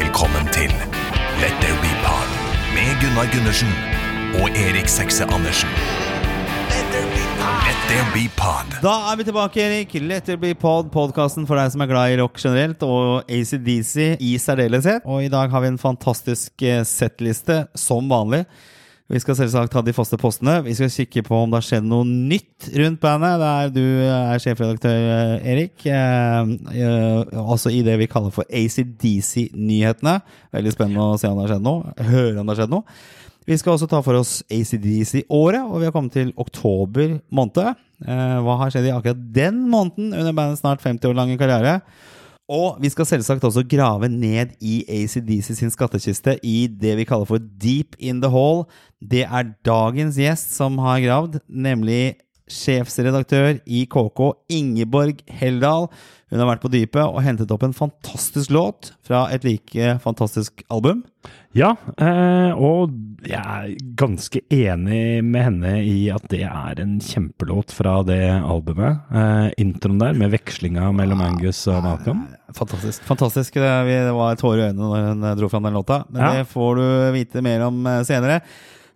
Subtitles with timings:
[0.00, 0.70] Velkommen til
[1.42, 2.28] Let There Be Pod
[2.72, 3.72] med Gunnar Gundersen
[4.40, 5.68] og Erik Sekse Andersen.
[6.70, 7.58] Let There Be Pod.
[7.66, 8.78] Let There Be Pod.
[8.86, 9.92] Da er vi tilbake, Erik.
[10.00, 14.16] Let it be pod, podkasten for deg som er glad i rock generelt, og ACDC
[14.24, 15.04] i særdeleshet.
[15.04, 18.46] Og i dag har vi en fantastisk eh, settliste, som vanlig.
[19.10, 20.60] Vi skal selvsagt ha de faste postene.
[20.62, 23.40] Vi skal kikke på om det har skjedd noe nytt rundt bandet.
[23.42, 25.82] Der du er sjefredaktør, eh, Erik.
[25.82, 30.20] Eh, eh, altså i det vi kaller for ACDC-nyhetene.
[30.54, 31.94] Veldig spennende å se om det har skjedd noe.
[31.98, 32.86] Høre om det har skjedd noe.
[33.50, 37.74] Vi skal også ta for oss ACDC-året, og vi har kommet til oktober måned.
[38.06, 41.80] Eh, hva har skjedd i akkurat den måneden under bandets snart 50 år lange karriere?
[42.50, 47.28] Og vi skal selvsagt også grave ned i ACDC sin skattkiste i det vi kaller
[47.28, 48.64] for Deep in the Hall.
[48.98, 52.16] Det er dagens gjest som har gravd, nemlig
[52.50, 54.20] sjefsredaktør i KK,
[54.52, 55.88] Ingeborg Heldal.
[56.30, 60.62] Hun har vært på dypet og hentet opp en fantastisk låt fra et like fantastisk
[60.70, 61.00] album.
[61.58, 62.92] Ja, eh, og
[63.26, 69.00] jeg er ganske enig med henne i at det er en kjempelåt fra det albumet.
[69.10, 72.22] Eh, introen der, med vekslinga mellom Angus og Malcolm.
[72.54, 73.02] Fantastisk.
[73.10, 73.54] fantastisk.
[73.54, 76.04] Det vi- det var tårer i øynene når hun dro fram den låta.
[76.10, 76.32] Men Ja.
[76.38, 78.40] det får du vite mer om eh, senere.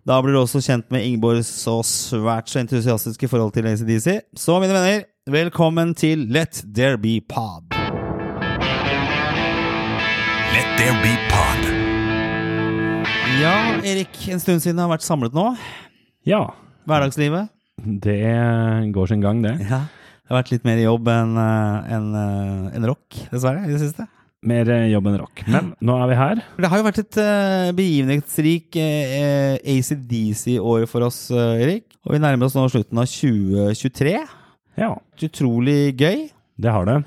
[0.05, 4.19] Da blir du også kjent med Ingeborgs så svært så entusiastiske forhold til ACDC.
[4.37, 7.73] Så, mine venner, velkommen til Let There Be Pod.
[10.53, 11.65] Let There Be Pod.
[13.41, 15.47] Ja, Erik, en stund siden har vært samlet nå.
[16.29, 16.43] Ja,
[16.85, 17.49] Hverdagslivet.
[17.81, 18.21] det
[18.93, 19.57] går sin gang, det.
[19.65, 19.87] Ja.
[19.89, 24.05] Det har vært litt mer jobb enn en, enn, eh, rock, dessverre, i det siste.
[24.45, 25.43] Mer eh, jobb enn rock.
[25.49, 26.41] Men nå er vi her.
[26.61, 31.87] Det har jo vært et uh, begivenhetsrik uh, ACDC-år for oss, eh, Erik.
[32.05, 34.17] Og vi nærmer oss nå slutten av 2023.
[34.77, 34.91] Ja,
[35.25, 36.27] Utrolig gøy.
[36.61, 36.99] det har det.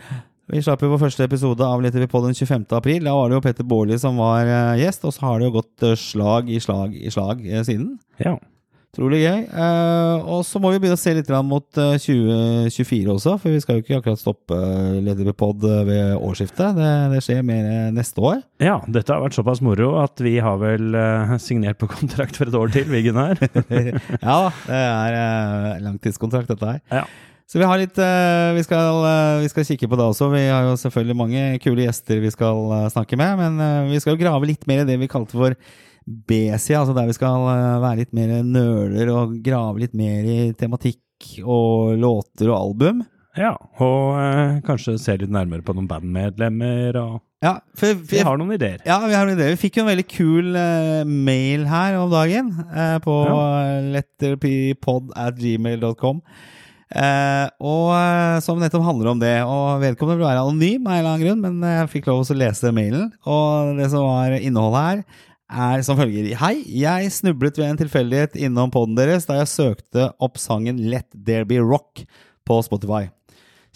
[0.48, 2.62] Vi slapp jo vår første episode av Letter vi på den 25.
[2.72, 3.03] april.
[3.05, 5.56] Da var det jo Petter Baarli som var eh, gjest, og så har det jo
[5.58, 7.90] gått eh, slag i slag i slag eh, siden.
[8.23, 8.39] Ja.
[8.89, 9.43] Utrolig gøy.
[9.53, 13.61] Eh, og så må vi begynne å se litt mot eh, 2024 også, for vi
[13.63, 16.79] skal jo ikke akkurat stoppe eh, ved årsskiftet.
[16.79, 18.43] Det, det skjer mer eh, neste år.
[18.65, 22.49] ja, dette har vært såpass moro at vi har vel eh, signert på kontrakt for
[22.49, 23.37] et år til, vi Gunnar.
[24.31, 26.85] ja, det er langtidskontrakt, dette her.
[27.03, 27.07] Ja.
[27.49, 30.27] Så vi har litt eh, vi, skal, eh, vi skal kikke på det også.
[30.35, 34.01] Vi har jo selvfølgelig mange kule gjester vi skal eh, snakke med, men eh, vi
[34.05, 35.57] skal jo grave litt mer i det vi kalte for
[36.08, 40.41] B-sida, altså der vi skal eh, være litt mer nøler og grave litt mer i
[40.58, 43.07] tematikk og låter og album.
[43.39, 43.52] Ja,
[43.85, 48.39] og eh, kanskje se litt nærmere på noen bandmedlemmer, og Ja, for, for, vi har
[48.41, 48.80] noen ideer.
[48.89, 49.55] Ja, vi har noen ideer.
[49.55, 53.19] Vi fikk jo en veldig kul eh, mail her om dagen eh, på
[53.95, 56.25] letterpod at gmail.com.
[56.89, 59.36] Eh, og eh, som nettopp handler om det.
[59.45, 62.39] Og vedkommende vil være anonym av en eller annen grunn, men jeg fikk lov å
[62.39, 63.11] lese mailen.
[63.29, 66.31] Og det som var innholdet her, er som følger.
[66.39, 71.09] Hei, jeg snublet ved en tilfeldighet innom poden deres da jeg søkte opp sangen Let
[71.13, 72.05] There Be Rock
[72.48, 73.09] på Spotify.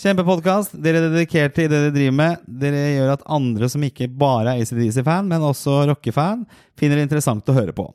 [0.03, 0.75] Kjempepodkast.
[0.83, 2.45] Dere er dedikerte i det dere driver med.
[2.63, 6.47] Dere gjør at andre som ikke bare er ACDC-fan, men også rockefan,
[6.79, 7.87] finner det interessant å høre på.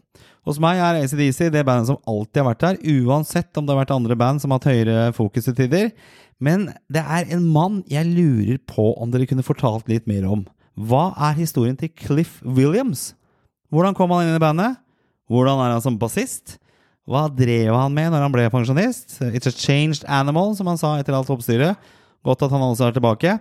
[0.47, 3.81] Hos meg er ACDC det bandet som alltid har vært der, uansett om det har
[3.81, 5.91] vært andre band som har hatt høyere fokus til tider.
[6.39, 10.45] Men det er en mann jeg lurer på om dere kunne fortalt litt mer om.
[10.77, 13.09] Hva er historien til Cliff Williams?
[13.73, 14.79] Hvordan kom han inn i bandet?
[15.27, 16.55] Hvordan er han som bassist?
[17.07, 19.19] Hva drev han med når han ble pensjonist?
[19.31, 21.79] It's a changed animal, som han sa etter alt oppstyret.
[22.27, 23.35] Godt at han også er tilbake.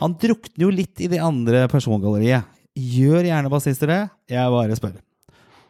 [0.00, 2.48] Han drukner jo litt i det andre persongalleriet.
[2.72, 4.02] Gjør gjerne bassister det.
[4.32, 4.94] Jeg bare spør.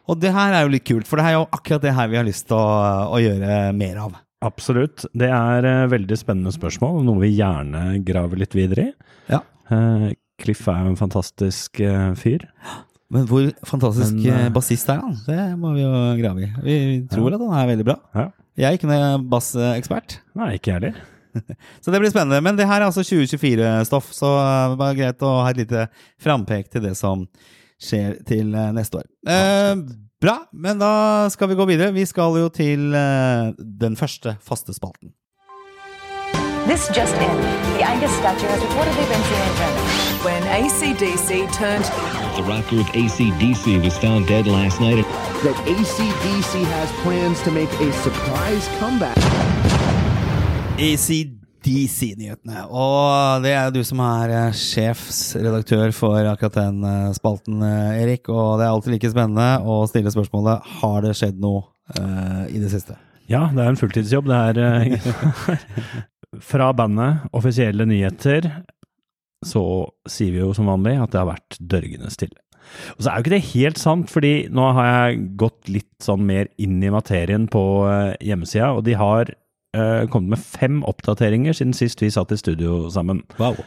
[0.07, 2.19] Og det her er jo litt kult, for det er jo akkurat det her vi
[2.19, 4.17] har lyst til å, å gjøre mer av.
[4.43, 5.05] Absolutt.
[5.15, 8.95] Det er eh, veldig spennende spørsmål, noe vi gjerne graver litt videre i.
[9.31, 9.39] Ja.
[9.71, 10.09] Eh,
[10.43, 12.47] Cliff er jo en fantastisk eh, fyr.
[13.13, 15.15] Men hvor fantastisk Men, eh, eh, bassist er han?
[15.27, 16.51] Det må vi jo grave i.
[16.65, 16.77] Vi
[17.11, 17.97] tror at han er veldig bra.
[18.17, 18.29] Ja.
[18.57, 20.19] Jeg er ikke noen bassekspert.
[20.37, 21.01] Nei, ikke jeg heller.
[21.81, 22.41] Så det blir spennende.
[22.45, 24.29] Men det her er altså 2024-stoff, så
[24.73, 25.87] det var greit å ha et lite
[26.21, 27.25] frampek til det som
[27.81, 29.09] skjer til eh, neste år.
[29.27, 29.73] Eh,
[30.21, 30.93] bra, men da
[31.33, 31.93] skal vi gå videre.
[31.95, 35.15] Vi skal jo til eh, den første faste spalten.
[36.69, 37.37] This just in.
[37.75, 40.12] The Angus statue has reportedly been seen in Germany.
[40.25, 41.85] When ACDC turned
[42.35, 45.05] The rock group ACDC was found dead last night.
[45.43, 49.17] that ACDC has plans to make a surprise comeback.
[50.79, 52.63] ACDC-nyhetene.
[52.71, 58.31] Og det er du som er eh, sjefsredaktør for akkurat den eh, spalten, eh, Erik.
[58.31, 61.65] Og det er alltid like spennende å stille spørsmålet Har det skjedd noe
[61.99, 62.95] uh, i det siste.
[63.27, 64.31] Ja, det er en fulltidsjobb.
[64.31, 65.67] Det er eh,
[66.53, 68.47] Fra bandet, offisielle nyheter,
[69.47, 69.63] så
[70.09, 72.39] sier vi jo som vanlig at det har vært dørgende stille.
[72.95, 76.23] Og så er jo ikke det helt sant, fordi nå har jeg gått litt sånn
[76.27, 79.33] mer inn i materien på eh, hjemmesida, og de har
[79.77, 83.23] uh, kommet med fem oppdateringer siden sist vi satt i studio sammen.
[83.41, 83.59] Wow.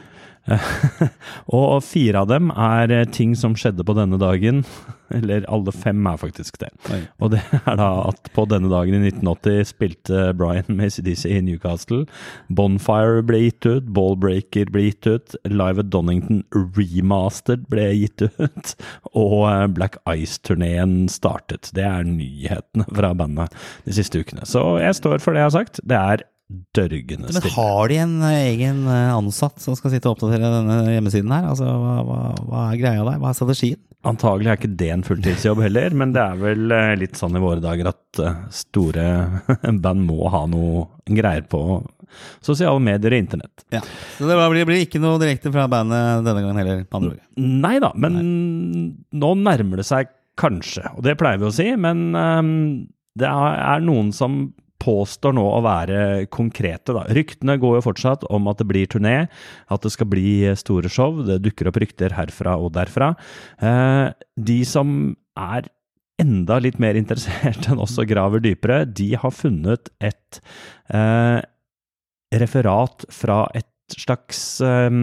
[1.56, 4.62] og fire av dem er eh, ting som skjedde på denne dagen.
[5.16, 6.72] Eller alle fem er faktisk det.
[6.90, 7.00] Oi.
[7.22, 11.40] Og det er da at på denne dagen i 1980 spilte Brian med ACDC i
[11.46, 12.04] Newcastle.
[12.50, 18.76] Bonfire ble gitt ut, Ballbreaker ble gitt ut, Live at Donington Remastered ble gitt ut,
[19.14, 21.70] og eh, Black Ice-turneen startet.
[21.76, 23.54] Det er nyhetene fra bandet
[23.86, 24.46] de siste ukene.
[24.48, 25.84] Så jeg står for det jeg har sagt.
[25.86, 30.14] Det er dørgende Men har de en eh, egen eh, ansatt som skal sitte og
[30.14, 31.48] oppdatere denne hjemmesiden her?
[31.50, 33.18] Altså, hva, hva, hva er greia der?
[33.22, 33.80] Hva er strategien?
[34.06, 37.42] Antagelig er ikke det en fulltidsjobb heller, men det er vel eh, litt sånn i
[37.42, 38.22] våre dager at
[38.54, 39.06] store
[39.84, 41.62] band må ha noe greier på
[42.44, 43.64] sosiale medier og internett.
[43.74, 43.80] Ja.
[44.16, 47.18] Så det blir, blir ikke noe direkte fra bandet denne gangen heller, på andre.
[47.42, 48.20] Nei da, men
[49.10, 52.54] nå nærmer det seg kanskje, og det pleier vi å si, men um,
[53.18, 54.46] det er noen som
[54.86, 56.00] påstår nå å være
[56.32, 56.94] konkrete.
[56.94, 57.04] Da.
[57.16, 59.16] Ryktene går jo fortsatt om at det blir turné,
[59.72, 61.22] at det skal bli store show.
[61.26, 63.14] Det dukker opp rykter herfra og derfra.
[63.58, 65.68] Eh, de som er
[66.22, 70.40] enda litt mer interessert enn oss og graver dypere, de har funnet et
[70.94, 71.40] eh,
[72.36, 75.02] referat fra et slags eh,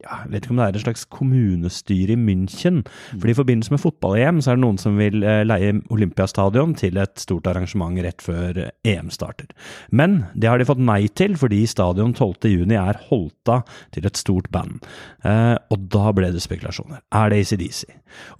[0.00, 2.80] jeg vet ikke om det er et slags kommunestyre i München.
[3.12, 7.00] For i forbindelse med fotball-EM så er det noen som vil eh, leie Olympiastadion til
[7.00, 9.50] et stort arrangement rett før eh, EM starter.
[9.92, 13.54] Men det har de fått nei til, fordi stadion 12.6 er holdt
[13.94, 14.80] til et stort band.
[15.26, 17.04] Eh, og da ble det spekulasjoner.
[17.12, 17.84] Er det ACDC?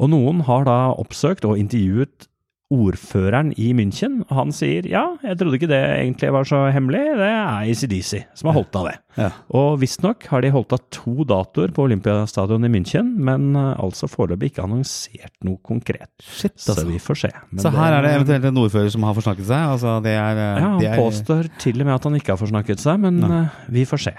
[0.01, 2.30] Og noen har da oppsøkt og intervjuet
[2.71, 7.01] ordføreren i München, og han sier ja, jeg trodde ikke det egentlig var så hemmelig,
[7.19, 8.93] det er ACDC som har holdt av det.
[9.19, 9.31] Ja.
[9.59, 14.07] Og visstnok har de holdt av to datoer på Olympiastadion i München, men eh, altså
[14.11, 16.13] foreløpig ikke annonsert noe konkret.
[16.23, 16.87] Shit, Så altså.
[16.93, 17.33] vi får se.
[17.51, 19.67] Men Så her er det eventuelt en ordfører som har forsnakket seg?
[19.75, 22.37] Altså, det er, eh, Ja, han det er, påstår til og med at han ikke
[22.37, 23.43] har forsnakket seg, men Nei.
[23.49, 24.15] eh, vi får se.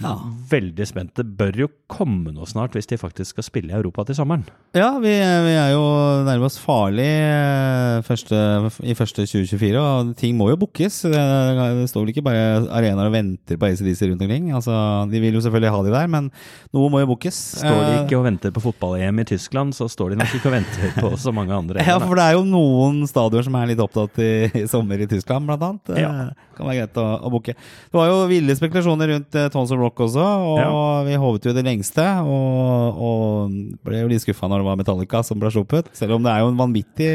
[0.00, 0.14] Ja.
[0.50, 1.12] Veldig spent.
[1.18, 4.44] Det bør jo komme noe snart hvis de faktisk skal spille i Europa til sommeren.
[4.76, 5.82] Ja, vi, vi er jo
[6.26, 8.38] nærmest farlig eh, første,
[8.86, 11.02] i første 2024, og ting må jo bookes.
[11.10, 11.20] Det,
[11.80, 14.50] det står vel ikke bare arenaer og venter på ACDC rundt omkring.
[14.56, 14.74] Altså,
[15.10, 16.30] de vil jo selvfølgelig ha de der, men
[16.76, 17.40] noe må jo bookes.
[17.60, 20.48] Står de Eh, ikke og venter på fotball-EM i Tyskland, så står de nok ikke
[20.50, 21.82] og venter på så mange andre.
[21.84, 24.30] Ja, for det er jo noen stadioner som er litt opptatt i,
[24.62, 25.92] i sommer i Tyskland, blant annet.
[25.98, 26.10] Ja.
[26.30, 27.54] Det Kan være greit å, å booke.
[27.56, 31.64] Det var jo ville spekulasjoner rundt Tons of Rock også, og vi håpet jo det
[31.66, 32.04] lengste.
[32.22, 35.90] Og, og ble jo litt skuffa når det var Metallica som ble sluppet.
[35.96, 37.10] Selv om det er jo en vanvittig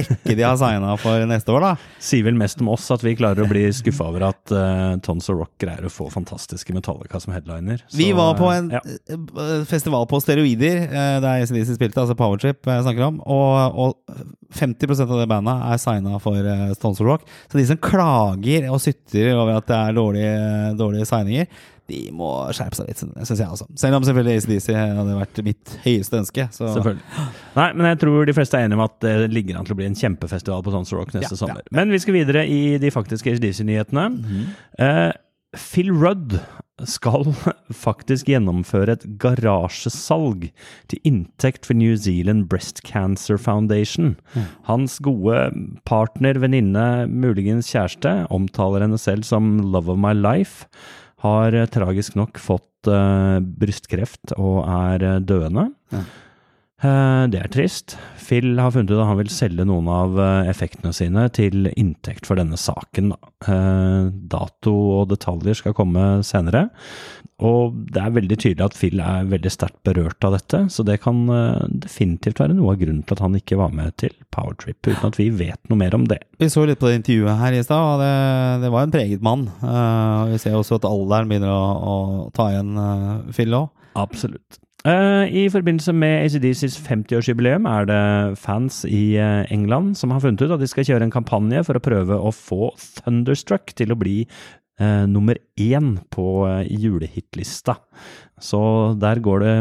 [0.00, 1.72] rekke de har signa for neste år, da.
[2.00, 5.28] Sier vel mest om oss at vi klarer å bli skuffa over at uh, Tons
[5.30, 7.82] of Rock greier å få fantastiske Metallica som headliner.
[7.86, 8.80] Så, Vi var på en ja.
[8.86, 14.24] eh, festival på steroider, eh, der ACDC spilte, altså Powertrip jeg snakker om, og, og
[14.56, 17.26] 50% av det bandet er signa for uh, Tons of Rock.
[17.50, 20.40] Så de som klager og sytter over at det er dårlige,
[20.80, 21.50] dårlige signinger,
[21.90, 23.66] de må skjerpe seg litt, syns jeg også.
[23.82, 26.46] Selv om selvfølgelig ACDC hadde vært mitt høyeste ønske.
[26.54, 26.70] Så.
[26.78, 27.26] Selvfølgelig.
[27.58, 29.80] Nei, men jeg tror de fleste er enige om at det ligger an til å
[29.82, 31.60] bli en kjempefestival på Sons Rock neste Ja, sommer.
[31.66, 34.08] ja, Men vi skal videre i de faktiske ACDC-nyhetene.
[34.78, 35.10] eh,
[35.58, 36.38] Phil Rudd
[36.88, 37.26] skal
[37.86, 40.46] faktisk gjennomføre et garasjesalg
[40.88, 44.14] til inntekt for New Zealand Breast Cancer Foundation.
[44.68, 45.50] Hans gode
[45.88, 50.64] partner, venninne, muligens kjæreste, omtaler henne selv som 'love of my life',
[51.24, 55.68] har eh, tragisk nok fått eh, brystkreft og er eh, døende.
[55.92, 56.10] Eh,
[56.80, 57.98] Det er trist.
[58.30, 62.28] Phil har funnet ut at han vil selge noen av eh, effektene sine til inntekt
[62.28, 63.10] for denne saken.
[63.42, 66.68] Eh, Dato og detaljer skal komme senere.
[67.40, 70.98] Og det er veldig tydelig at Phil er veldig sterkt berørt av dette, så det
[71.02, 74.78] kan eh, definitivt være noe av grunnen til at han ikke var med til Powertrip,
[74.86, 76.20] uten at vi vet noe mer om det.
[76.38, 78.14] Vi så litt på det intervjuet her i stad, og det,
[78.62, 79.48] det var en preget mann.
[79.58, 82.00] Eh, vi ser også at alderen begynner å, å
[82.36, 82.76] ta igjen
[83.34, 83.72] Phil òg.
[83.98, 84.60] Absolutt.
[84.88, 90.40] Eh, I forbindelse med ACDCs 50-årsjubileum er det fans i eh, England som har funnet
[90.40, 93.98] ut at de skal kjøre en kampanje for å prøve å få Thunderstruck til å
[94.00, 97.76] bli eh, nummer én på eh, julehitlista.
[98.40, 98.62] Så
[99.02, 99.54] der går det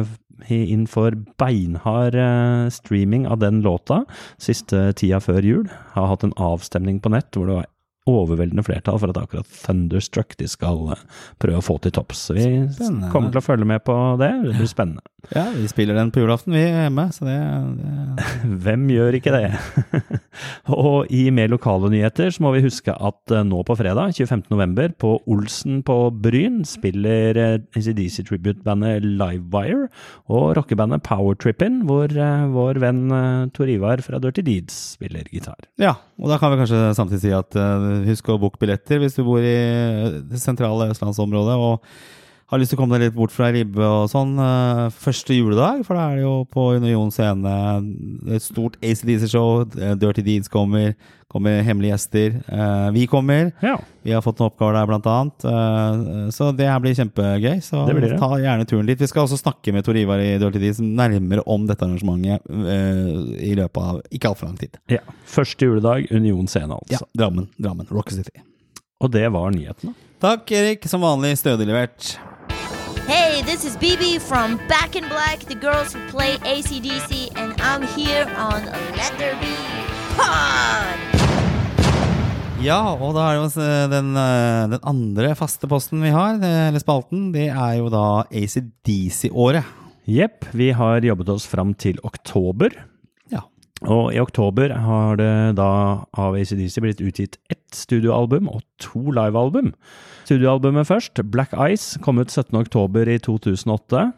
[0.55, 1.11] inn for
[1.41, 2.15] beinhard
[2.71, 4.05] streaming av den låta
[4.39, 5.65] siste tida før jul.
[5.67, 7.67] Jeg Har hatt en avstemning på nett hvor det var
[8.23, 11.05] overveldende flertall for at akkurat Thunderstruck de skal eh,
[11.41, 12.27] prøve å få til topps.
[12.29, 13.11] Så vi Spennende.
[13.13, 14.31] kommer til å følge med på det.
[14.45, 15.05] Det blir spennende.
[15.33, 17.35] Ja, vi spiller den på julaften, vi er hjemme, så det,
[17.75, 18.27] det
[18.63, 19.49] Hvem gjør ikke det?
[20.85, 24.95] og i mer lokale nyheter så må vi huske at eh, nå på fredag, 25.11,
[25.01, 29.89] på Olsen på Bryn, spiller eh, ACDC Tribute-bandet Livewire
[30.31, 32.13] og rockebandet Powertrippin, hvor
[32.55, 33.03] vår venn
[33.55, 35.59] Tor Ivar fra Dirty Deeds spiller gitar.
[35.81, 37.55] Ja, og da kan vi kanskje samtidig si at
[38.07, 39.57] husk å booke billetter hvis du bor i
[40.29, 41.85] det sentrale østlandsområdet og
[42.49, 45.83] har lyst til å komme deg litt bort fra ribbe og sånn eh, første juledag,
[45.85, 47.51] for da er det jo på Union scene
[48.33, 49.67] et stort ACDC-show.
[49.77, 50.95] eh, Dirty Deeds kommer,
[51.29, 52.39] kommer hemmelige gjester.
[52.49, 53.51] eh, vi kommer.
[53.61, 53.75] Ja.
[54.01, 55.45] Vi har fått noen oppgaver der, blant annet.
[55.45, 57.61] eh, så det her blir kjempegøy.
[57.61, 58.17] Så Det blir det.
[58.19, 58.97] ta gjerne turen dit.
[58.97, 63.45] Vi skal også snakke med Tor Ivar i Dirty Deeds nærmere om dette arrangementet eh,
[63.45, 64.79] i løpet av ikke altfor lang tid.
[64.89, 64.99] ja.
[65.29, 67.05] Første juledag, Union scene, Ja, altså.
[67.15, 67.47] Drammen.
[67.61, 67.85] Drammen.
[67.93, 68.41] Rock City.
[68.99, 69.93] Og det var nyhetene.
[70.19, 70.83] Takk, Erik.
[70.89, 72.17] Som vanlig stødig levert.
[73.09, 77.81] Hey, this is BB from Back in Black, the girls who play ACDC, and I'm
[77.97, 78.61] here on
[78.93, 79.49] Let There Be
[80.13, 80.93] Pod!
[82.61, 86.37] Ja, og da er det jo eh, den, eh, den andre faste posten vi har,
[86.37, 89.65] eh, eller spalten, det er jo da ACDC-året.
[90.05, 92.77] Jepp, vi har jobbet oss fram til oktober.
[93.87, 95.69] Og i oktober har det da
[96.19, 99.71] av ACDC blitt utgitt ett studioalbum og to livealbum.
[100.27, 102.57] Studioalbumet først, Black Ice, kom ut 17.
[102.59, 104.11] oktober i 2008.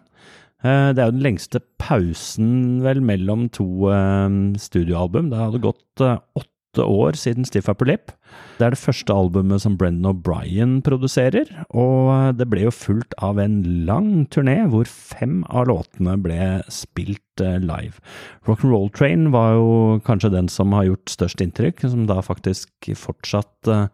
[0.63, 5.29] Eh, Det er jo den lengste pausen vel mellom to eh, studioalbum.
[5.29, 6.49] Det hadde gått eh, åtte
[6.79, 7.89] år siden Stiff Upper.
[7.91, 13.39] Det er det første albumet som Brendan O'Brien produserer, og det ble jo fulgt av
[13.41, 17.99] en lang turné hvor fem av låtene ble spilt eh, live.
[18.47, 23.71] Rock'n'Roll Train var jo kanskje den som har gjort størst inntrykk, som da faktisk fortsatt
[23.71, 23.89] eh,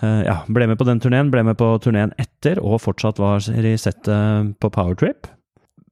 [0.00, 3.42] eh, ja, ble med på den turneen, ble med på turneen etter, og fortsatt var
[3.50, 5.28] i settet på Powertrip.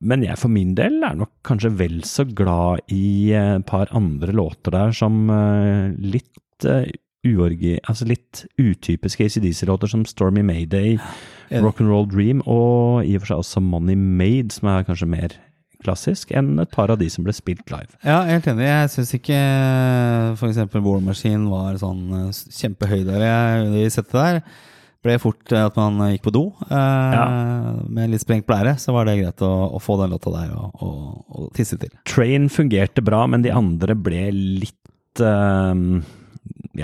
[0.00, 3.90] Men jeg for min del er nok kanskje vel så glad i eh, et par
[3.96, 6.84] andre låter der som eh, litt uh,
[7.26, 7.74] uorgi...
[7.90, 10.96] Altså litt utypiske ACDC-låter som Stormy Mayday.
[11.50, 15.34] Rock'n'Roll Dream og i og for seg også Money Made, som er kanskje mer
[15.82, 17.90] klassisk enn et par av de som ble spilt live.
[18.06, 18.66] Ja, helt enig.
[18.66, 19.38] Jeg syns ikke
[20.38, 20.58] f.eks.
[20.74, 23.26] War Machine var sånn kjempehøydere i der.
[23.26, 24.42] Jeg- Det settet der
[25.04, 26.44] ble fort eh, at man gikk på do.
[26.68, 30.54] Eh, Med litt sprengt blære, så var det greit å, å få den låta der
[30.58, 31.02] og, og,
[31.38, 31.92] og tisse til.
[32.08, 35.84] Train fungerte bra, men de andre ble litt eh,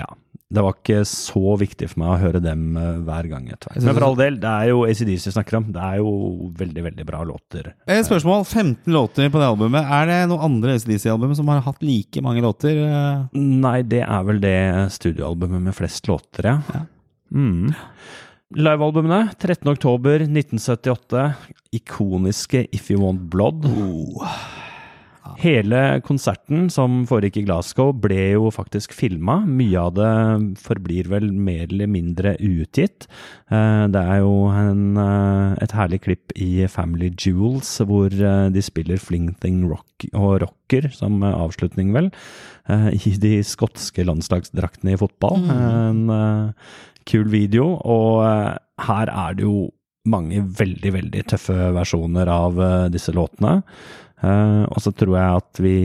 [0.01, 0.07] Ja.
[0.55, 3.73] Det var ikke så viktig for meg å høre dem eh, hver gang etter.
[3.81, 5.65] Men for all del, det er jo ACDC vi snakker om.
[5.75, 6.11] Det er jo
[6.55, 7.71] veldig, veldig bra låter.
[7.89, 8.45] Et spørsmål.
[8.45, 9.89] 15 låter på det albumet.
[9.97, 12.77] Er det noen andre ACDC-album som har hatt like mange låter?
[12.85, 13.25] eh?
[13.35, 14.55] Nei, det er vel det
[14.95, 16.85] studioalbumet med flest låter, ja.
[17.33, 17.73] Mm.
[18.55, 21.33] Livealbumene 13.10.1978.
[21.75, 23.65] Ikoniske If You Want Blood.
[25.41, 29.39] Hele konserten som foregikk i Glasgow, ble jo faktisk filma.
[29.49, 30.11] Mye av det
[30.61, 33.07] forblir vel mer eller mindre uutgitt.
[33.51, 38.61] Eh, Det er jo en, eh, et herlig klipp i Family Jewels hvor eh, de
[38.61, 42.11] spiller Fling Thing Rock og Rocker som avslutning, vel,
[42.69, 45.49] i de skotske landslagsdraktene i fotball.
[45.49, 46.51] En eh,
[47.09, 48.53] kul video, og eh,
[48.87, 49.69] her er det jo
[50.09, 53.59] mange veldig, veldig tøffe versjoner av eh, disse låtene.
[54.23, 55.77] Eh, og så tror jeg at vi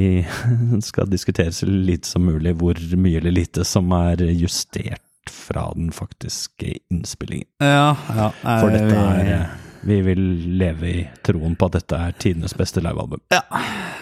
[0.88, 5.90] skal diskutere så lite som mulig hvor mye eller lite som er justert fra den
[5.94, 7.48] faktiske innspillingen.
[7.62, 8.30] Ja, ja.
[8.44, 9.50] For dette er
[9.80, 10.20] Vi vil
[10.60, 13.22] leve i troen på at dette er tidenes beste livealbum.
[13.32, 13.40] Ja,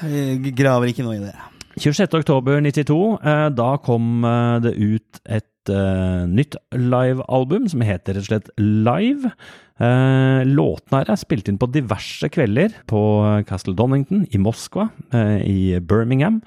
[0.02, 1.34] Vi graver ikke noe i det.
[1.78, 4.26] 26.10.92, eh, da kom
[4.64, 9.32] det ut et eh, nytt livealbum som heter rett og slett Live.
[9.78, 13.00] Uh, låtene her er spilt inn på diverse kvelder på
[13.46, 16.40] Castle Donington, i Moskva, uh, i Birmingham,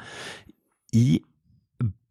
[0.92, 1.22] i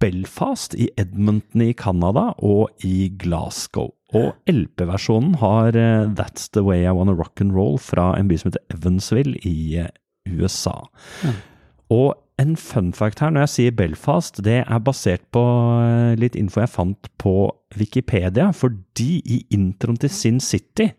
[0.01, 3.93] Belfast, i Edmonton i Canada og i Glasgow.
[4.17, 8.39] Og LP-versjonen har eh, That's The Way I Wanna Rock and Roll fra en by
[8.41, 9.93] som heter Evansville i eh,
[10.31, 10.81] USA.
[11.93, 15.43] Og en fun fact her, når jeg sier Belfast, det er basert på
[15.83, 17.35] eh, litt info jeg fant på
[17.79, 20.91] Wikipedia, fordi i introen til Sin City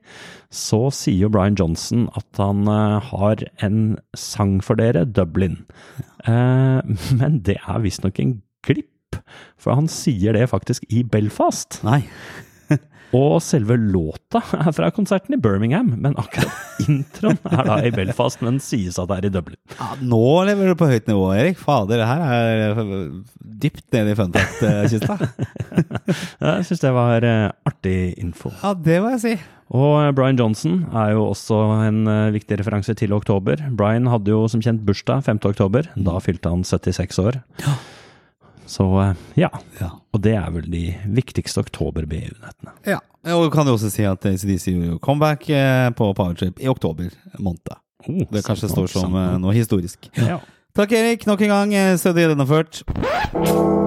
[0.54, 3.82] så sier jo Brian Johnson at han eh, har en
[4.18, 5.62] sang for dere, Dublin.
[6.28, 6.80] Eh,
[7.20, 9.20] men det er visstnok en glipp,
[9.60, 11.82] for han sier det faktisk i Belfast.
[11.88, 12.04] Nei.
[13.18, 18.42] Og selve låta er fra konserten i Birmingham, men akkurat introen er da i Belfast,
[18.46, 19.60] men sies at det er i Dublin.
[19.76, 21.60] Ja, nå lever du på høyt nivå, Erik.
[21.60, 23.02] Fader, det her er øh,
[23.62, 25.18] dypt nede i funfact-kista.
[26.42, 28.54] Jeg syns det var eh, artig info.
[28.62, 29.34] Ja, det må jeg si.
[29.72, 33.62] Og eh, Brian Johnson er jo også en eh, viktig referanse til oktober.
[33.80, 35.44] Brian hadde jo som kjent bursdag 5.
[35.52, 35.88] oktober.
[35.96, 37.40] Da fylte han 76 år.
[38.72, 39.14] Så eh,
[39.46, 39.52] ja.
[39.80, 39.94] Ja.
[40.14, 40.84] Og det er vel de
[41.16, 42.74] viktigste oktober-BU-nettene.
[42.86, 42.98] Ja,
[43.36, 46.68] og du kan jo også si at ACDC gjorde jo comeback eh, på Powertrip i
[46.68, 47.08] oktober
[47.40, 47.78] måned.
[48.10, 50.10] Oh, Det kanskje sant står som sant eh, noe historisk.
[50.20, 50.42] Ja.
[50.76, 51.26] Takk, Erik.
[51.28, 51.74] Nok en gang.
[51.76, 53.81] eh, Stødig gjennomført.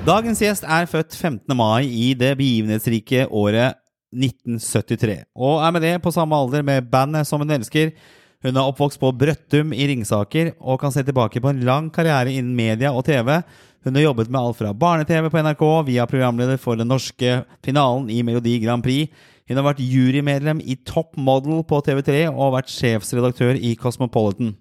[0.00, 1.52] Dagens gjest er født 15.
[1.52, 3.76] mai i det begivenhetsrike året
[4.16, 7.92] 1973, og er med det på samme alder med bandet som hun elsker.
[8.40, 12.32] Hun er oppvokst på Brøttum i Ringsaker og kan se tilbake på en lang karriere
[12.32, 13.42] innen media og TV.
[13.84, 18.08] Hun har jobbet med alt fra barne-TV på NRK via programleder for den norske finalen
[18.08, 19.12] i Melodi Grand Prix.
[19.52, 24.56] Hun har vært jurymedlem i Top Model på TV3 og vært sjefsredaktør i Cosmopolitan.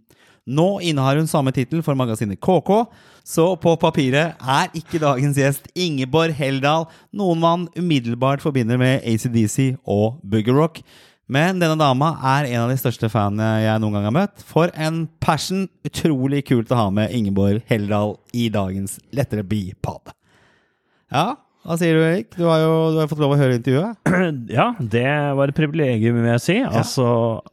[0.50, 2.72] Nå innehar hun samme tittel for magasinet KK,
[3.28, 9.76] så på papiret er ikke dagens gjest Ingeborg Heldal noen man umiddelbart forbinder med ACDC
[9.86, 10.82] og Boogie Rock.
[11.30, 14.42] Men denne dama er en av de største fanene jeg noen gang har møtt.
[14.50, 15.68] For en passion!
[15.86, 20.10] Utrolig kult å ha med Ingeborg Heldal i dagens Lettere Be-pod.
[21.14, 21.36] Ja,
[21.70, 22.32] hva sier du, Erik?
[22.34, 24.00] Du har jo du har fått lov å høre intervjuet.
[24.50, 25.06] Ja, det
[25.38, 26.56] var et privilegium, vil jeg si.
[26.66, 27.06] Altså,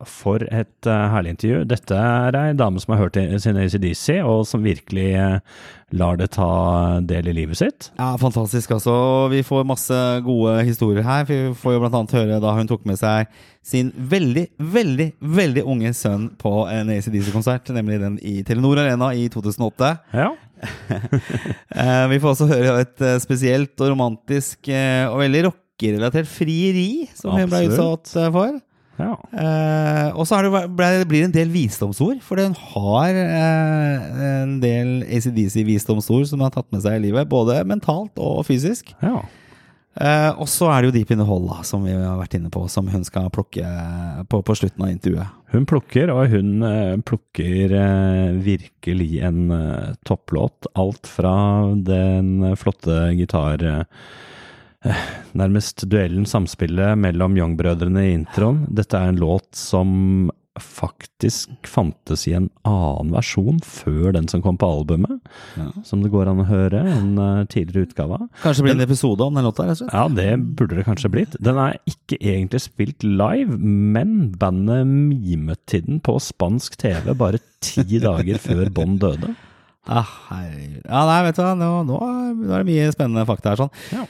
[0.08, 1.58] for et uh, herlig intervju.
[1.68, 5.60] Dette er ei dame som har hørt sin ACDC, og som virkelig uh,
[5.92, 6.48] lar det ta
[7.04, 7.90] del i livet sitt.
[8.00, 8.72] Ja, fantastisk.
[8.78, 8.96] altså.
[9.34, 11.28] Vi får masse gode historier her.
[11.28, 13.28] Vi får jo blant annet høre da hun tok med seg
[13.66, 19.28] sin veldig, veldig, veldig unge sønn på en ACDC-konsert, nemlig den i Telenor Arena i
[19.32, 19.92] 2008.
[20.16, 20.32] Ja.
[21.76, 27.06] Eh, vi får også høre et eh, spesielt og romantisk eh, og veldig rockerelatert frieri
[27.14, 28.54] som hun ble utsatt for.
[29.02, 29.10] ja.
[29.42, 36.30] Eh, og så blir det, en del visdomsord, for den har eh, en del ACDC-visdomsord
[36.30, 38.94] som hun har tatt med seg i livet, både mentalt og fysisk.
[39.04, 39.20] ja.
[39.96, 42.36] Eh, og så er det jo Deep in the Hole, da, som vi har vært
[42.36, 43.64] inne på, som hun skal plukke
[44.28, 45.32] på, på slutten av intervjuet.
[45.54, 50.68] Hun plukker, og hun eh, plukker eh, virkelig en eh, topplåt.
[50.76, 51.36] Alt fra
[51.88, 53.64] den flotte gitar...
[53.66, 53.84] Eh,
[55.34, 58.60] nærmest duellen, samspillet mellom Young-brødrene i introen.
[58.70, 60.28] Dette er en låt som
[60.62, 65.20] faktisk fantes i en annen versjon før den som kom på albumet.
[65.86, 68.20] Som det går an å høre, en eh, tidligere utgave.
[68.42, 69.68] Kanskje det blir en episode om den låta?
[69.92, 71.36] Ja, det burde det kanskje blitt.
[71.42, 77.42] Den er ikke egentlig spilt live, men bandet mimet til den på spansk TV bare
[77.64, 79.34] ti dager før Bond døde.
[79.86, 80.08] Ah.
[80.34, 83.60] Ja, nei, vet du hva, nå, nå er det mye spennende fakta her.
[83.66, 83.76] sånn.
[83.94, 84.06] Ja.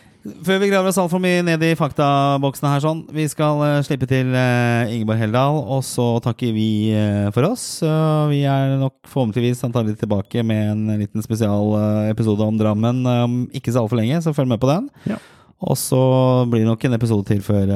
[0.46, 4.08] Før vi graver oss altfor mye ned i faktaboksene her, sånn, vi skal uh, slippe
[4.10, 7.64] til uh, Ingeborg Heldal, og så takker vi uh, for oss.
[8.30, 13.84] Vi er nok forhåpentligvis antagelig tilbake med en liten spesialepisode om Drammen om ikke så
[13.84, 14.90] altfor lenge, så følg med på den.
[15.10, 15.20] Ja.
[15.66, 16.00] Og så
[16.50, 17.70] blir det nok en episode til før,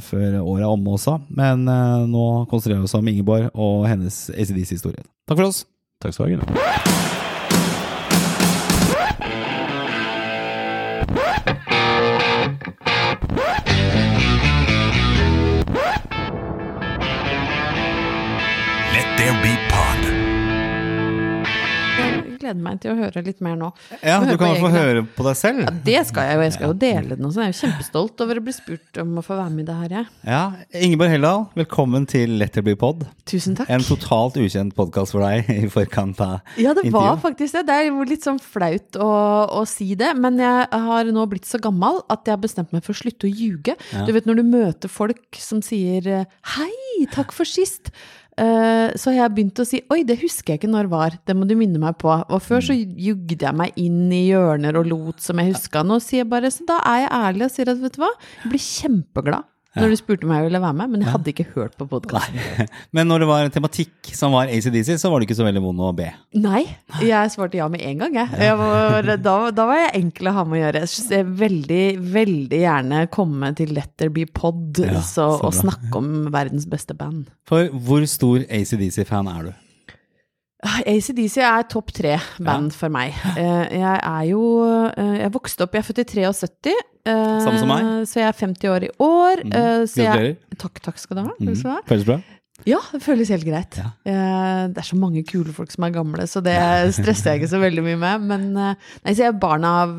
[0.00, 1.18] før året er omme også.
[1.28, 5.66] Men nå konsentrerer vi oss om Ingeborg og hennes ACDs historie Takk for oss.
[6.00, 7.17] Takk skal du ha,
[19.28, 20.04] Pod.
[21.98, 23.66] Jeg gleder meg til å høre litt mer nå.
[24.00, 25.66] Ja, du kan få høre på deg selv.
[25.66, 26.44] Ja, det skal jeg jo.
[26.46, 27.42] Jeg skal jo dele den også.
[27.42, 29.74] Jeg er jo kjempestolt over å bli spurt om å få være med i det
[29.82, 30.08] her, jeg.
[30.30, 30.40] Ja,
[30.80, 33.04] Ingeborg Heldal, velkommen til Let it Be Pod.
[33.28, 33.68] Tusen takk.
[33.76, 37.24] En totalt ukjent podkast for deg i forkant av Ja, det var intervjuet.
[37.26, 37.64] faktisk det.
[37.68, 39.10] Det er jo litt sånn flaut å,
[39.60, 42.86] å si det, men jeg har nå blitt så gammel at jeg har bestemt meg
[42.86, 43.76] for å slutte å ljuge.
[44.08, 47.92] Du vet når du møter folk som sier eh, 'hei, takk for sist',
[48.38, 51.46] så har jeg begynt å si 'oi, det husker jeg ikke når var', det må
[51.48, 52.12] du minne meg på.
[52.14, 55.82] Og før så jugde jeg meg inn i hjørner og lot som jeg huska.
[55.82, 58.12] Nå sier jeg bare så da er jeg ærlig og sier at vet du hva,
[58.44, 59.48] jeg blir kjempeglad
[59.78, 62.38] når du spurte om jeg ville være med, men jeg hadde ikke hørt på podkasten.
[62.96, 65.82] Men når det var tematikk som var ACDC, så var det ikke så veldig vond
[65.84, 66.08] å be.
[66.38, 66.64] Nei,
[67.04, 68.40] jeg svarte ja med en gang, jeg.
[68.48, 70.84] jeg var, da, da var jeg enkel å ha med å gjøre.
[71.12, 71.84] Jeg veldig,
[72.18, 76.96] veldig gjerne komme til Let There Be Pod Ja, så, og snakke om verdens beste
[76.98, 77.28] band.
[77.48, 79.56] For hvor stor ACDC-fan er du?
[80.66, 83.14] ACDC er topp tre band for meg.
[83.38, 84.40] Eh, Jeg er jo
[84.90, 86.72] eh, Jeg vokste opp Jeg er født i 73.
[87.06, 87.84] eh, Samme som meg.
[88.10, 89.44] Så jeg er 50 år i år.
[89.44, 89.86] Mm.
[89.86, 90.58] så jeg- Gratulerer.
[90.58, 91.36] Takk, takk skal du ha.
[91.38, 91.84] Mm.
[91.86, 92.18] Føles bra?
[92.66, 93.76] Ja, det føles helt greit.
[93.78, 93.92] Ja.
[94.02, 96.56] Det er så mange kule folk som er gamle, så det
[96.92, 98.20] stresser jeg ikke så veldig mye med.
[98.26, 98.74] Men nei,
[99.14, 99.94] så jeg er barn av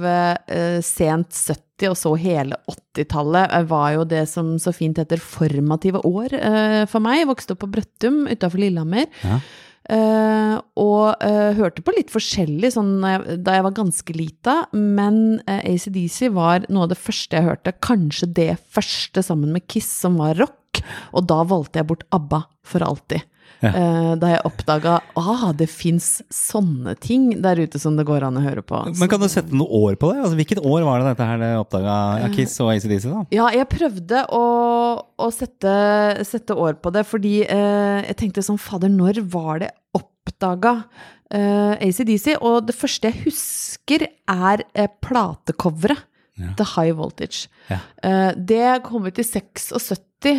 [0.84, 3.48] sent 70- og så hele 80-tallet.
[3.56, 6.36] Det var jo det som så fint heter formative år
[6.92, 7.22] for meg.
[7.24, 9.08] Jeg vokste opp på Brøttum utafor Lillehammer.
[9.24, 9.40] Ja.
[9.90, 10.39] Eh,
[11.00, 16.30] og eh, hørte på litt forskjellig sånn, da jeg- var ganske lita, men uh, ACDC
[16.36, 17.74] var noe av det første jeg hørte.
[17.84, 20.84] Kanskje det første sammen med Kiss som var rock.
[21.18, 23.24] Og da valgte jeg bort ABBA for alltid.
[23.60, 23.72] Ja.
[23.76, 28.38] Eh, da jeg oppdaga ah, det fins sånne ting der ute som det går an
[28.40, 28.78] å høre på.
[28.96, 30.22] Men kan du sette noe år på det?
[30.22, 33.10] Altså, hvilket år var det dette her det oppdaga Eh, ja, Kiss og ACDC?
[33.12, 33.26] da?
[33.36, 34.44] Ja, jeg prøvde å,
[35.20, 35.74] å sette,
[36.30, 39.74] sette år på det, fordi eh, jeg tenkte sånn, fader, når var det
[40.30, 40.76] oppdaga
[41.34, 42.36] uh, ACDC?
[42.40, 46.06] Og det første jeg husker er uh, platecoveret.
[46.40, 46.54] Ja.
[46.56, 47.50] The High Voltage.
[47.68, 47.82] Ja.
[48.00, 49.74] Uh, det kom ut i 76,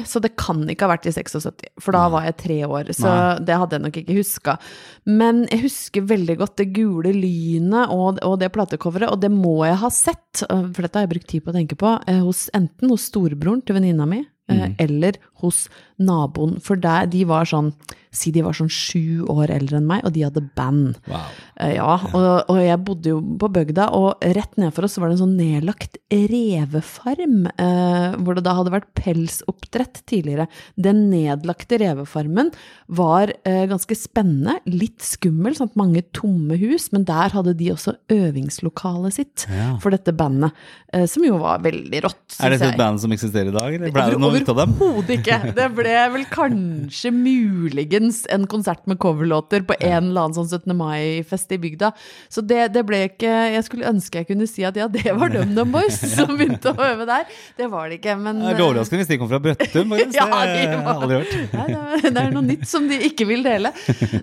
[0.08, 1.44] så det kan ikke ha vært i 76,
[1.80, 2.88] for da var jeg tre år.
[2.96, 3.44] Så Nei.
[3.44, 4.56] det hadde jeg nok ikke huska.
[5.04, 9.58] Men jeg husker veldig godt det gule lynet og, og det platecoveret, og det må
[9.68, 12.46] jeg ha sett, for dette har jeg brukt tid på å tenke på, eh, hos,
[12.56, 14.80] enten hos storebroren til venninna mi, mm.
[14.80, 15.68] eller hos
[16.00, 16.58] naboen.
[16.64, 17.72] For der, de var sånn,
[18.10, 20.96] si de var sånn sju år eldre enn meg, og de hadde band.
[21.06, 21.26] Wow.
[21.60, 25.18] Eh, Ja, og, og jeg bodde jo på bygda, og rett nedfor oss var det
[25.18, 30.48] en sånn nedlagt revefarm, eh, hvor det da hadde vært pelsoppdrett tidligere.
[30.80, 32.50] Den nedlagte revefarmen
[32.88, 37.70] var eh, ganske spennende, litt skummel, sånn at mange tomme hus, men der hadde de
[37.74, 39.76] også øvingslokalet sitt Ja.
[39.82, 40.52] for dette bandet,
[40.92, 42.74] eh, som jo var veldig rått, Er synes dette jeg.
[42.74, 43.74] et band som eksisterer i dag?
[43.74, 44.74] Eller ble det noe ut av dem?
[44.80, 45.29] Overhodet ikke.
[45.56, 50.74] Det ble vel kanskje muligens en konsert med coverlåter på en eller annen sånn 17.
[50.76, 51.92] mai-fest i bygda.
[52.32, 55.32] Så det, det ble ikke Jeg skulle ønske jeg kunne si at ja, det var
[55.34, 57.28] DumDum Boys som begynte å øve der.
[57.58, 59.90] Det var det ikke, men Det er overraskende hvis de kom fra Brøttum.
[59.94, 60.18] faktisk.
[60.18, 61.36] Ja, Det har jeg var- aldri hørt.
[61.54, 63.72] Nei, det, er, det er noe nytt som de ikke vil dele.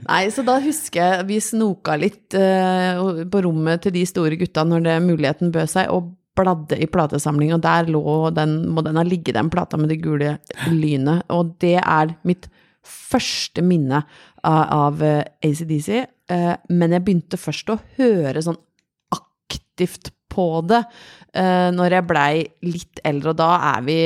[0.08, 4.65] Nei, så da husker jeg vi snoka litt eh, på rommet til de store gutta
[4.67, 9.00] når det muligheten bød seg, og bladde i platesamling, og der lå den, må den
[9.00, 10.38] ha ligget, den plata med det gule
[10.69, 11.26] lynet.
[11.34, 12.50] Og det er mitt
[12.88, 14.04] første minne
[14.47, 15.89] av, av eh, ACDC,
[16.32, 18.60] eh, men jeg begynte først å høre sånn
[19.15, 20.82] aktivt på det
[21.39, 22.32] eh, når jeg blei
[22.67, 23.97] litt eldre, og da er vi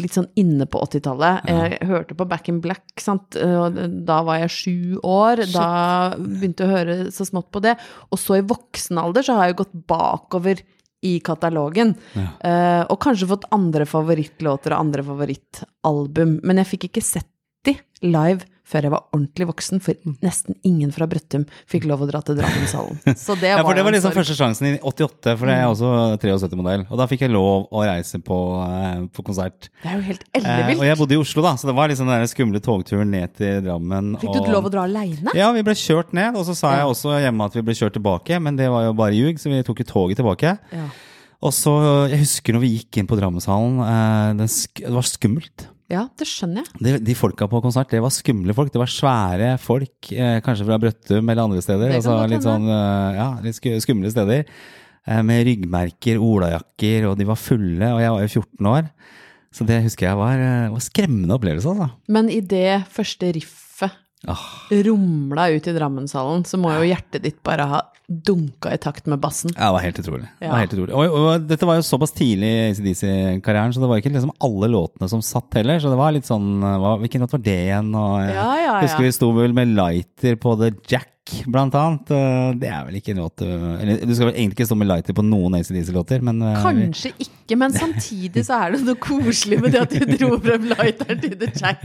[0.00, 1.50] litt sånn inne på 80-tallet.
[1.52, 3.36] Jeg hørte på Back in Black, sant?
[3.38, 5.44] og da var jeg sju år.
[5.52, 5.68] Da
[6.16, 7.76] begynte jeg å høre så smått på det.
[8.10, 10.64] Og så i voksen alder så har jeg gått bakover
[11.06, 11.94] i katalogen.
[12.16, 16.38] Eh, og kanskje fått andre favorittlåter og andre favorittalbum.
[16.42, 17.30] Men jeg fikk ikke sett
[17.66, 22.08] de live før jeg var ordentlig voksen, for nesten ingen fra Brøttum fikk lov å
[22.10, 22.98] dra til Drammenshallen.
[23.16, 25.92] Så det Ja, for det var liksom første sjansen i 88, for det er også
[26.20, 26.84] 73-modell.
[26.92, 29.70] Og da fikk jeg lov å reise på, eh, på konsert.
[29.82, 30.78] Det er jo helt Eh, ellevilt.
[30.82, 33.62] og jeg bodde i Oslo, da, så det var liksom den skumle togturen ned til
[33.64, 34.12] Drammen.
[34.20, 35.32] Fikk du og- lov å dra aleine?
[35.34, 37.96] Ja, vi ble kjørt ned, og så sa jeg også hjemme at vi ble kjørt
[37.96, 40.58] tilbake, men det var jo bare ljug, så vi tok jo toget tilbake.
[40.72, 40.86] Ja.
[41.40, 41.72] Og så,
[42.10, 45.68] jeg husker når vi gikk inn på Drammenshallen, eh, det var skummelt.
[45.88, 46.80] Ja, det skjønner jeg.
[46.84, 48.72] De, de folka på konsert, det var skumle folk.
[48.74, 51.94] Det var svære folk, eh, kanskje fra Brøttum eller andre steder.
[51.96, 54.44] Altså litt sånn, eh, ja, litt skumle steder.
[55.08, 58.90] Eh, med ryggmerker, olajakker, og de var fulle, og jeg var jo 14 år.
[59.54, 61.88] Så det husker jeg var, eh, var skremmende opplevelse, altså.
[62.12, 63.96] Men i det første riffet
[64.28, 64.44] oh.
[64.68, 69.20] rumla ut i Drammenshallen, så må jo hjertet ditt bare ha dunka i takt med
[69.20, 69.50] bassen.
[69.54, 70.28] Ja, det var helt utrolig.
[70.40, 70.50] Det Ja.
[70.54, 70.94] var helt utrolig.
[70.96, 74.70] Og, og dette var jo såpass tidlig i ACDC-karrieren, så det var ikke liksom alle
[74.72, 75.78] låtene som satt heller.
[75.78, 77.90] Så det var litt sånn hva, Hvilken låt var det igjen?
[77.94, 78.80] Og, Ja, ja, ja.
[78.86, 81.10] Husker vi sto vel med lighter på The Jack,
[81.46, 82.10] blant annet.
[82.14, 84.76] Eh, Det er vel ikke en låt eh, Eller du skal vel egentlig ikke stå
[84.80, 88.98] med lighter på noen ACDC-låter, men eh, Kanskje ikke, men samtidig så er det noe
[89.00, 91.84] koselig med det at du dro frem lighteren til The Jack.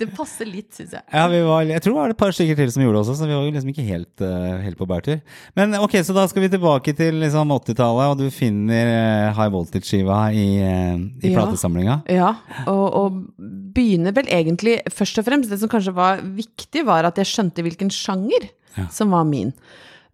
[0.00, 1.04] Det passer litt, syns jeg.
[1.14, 3.16] Ja, vi var, jeg tror det var et par stykker til som gjorde det også,
[3.20, 4.24] så vi var jo liksom ikke helt,
[4.64, 5.20] helt på bærtur.
[5.58, 10.18] Men ok, så da skal vi tilbake til liksom 80-tallet, og du finner High Voltage-skiva
[10.34, 11.38] i, i Ja.
[11.38, 12.00] platesamlinga.
[12.10, 12.32] Ja,
[12.70, 13.22] og, og
[13.74, 17.62] begynner vel egentlig først og fremst Det som kanskje var viktig, var at jeg skjønte
[17.64, 18.48] hvilken sjanger
[18.92, 19.52] som var min.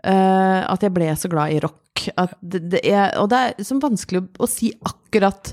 [0.00, 2.06] Uh, at jeg ble så glad i rock.
[2.20, 5.52] At det, det er, og det er liksom vanskelig å, å si akkurat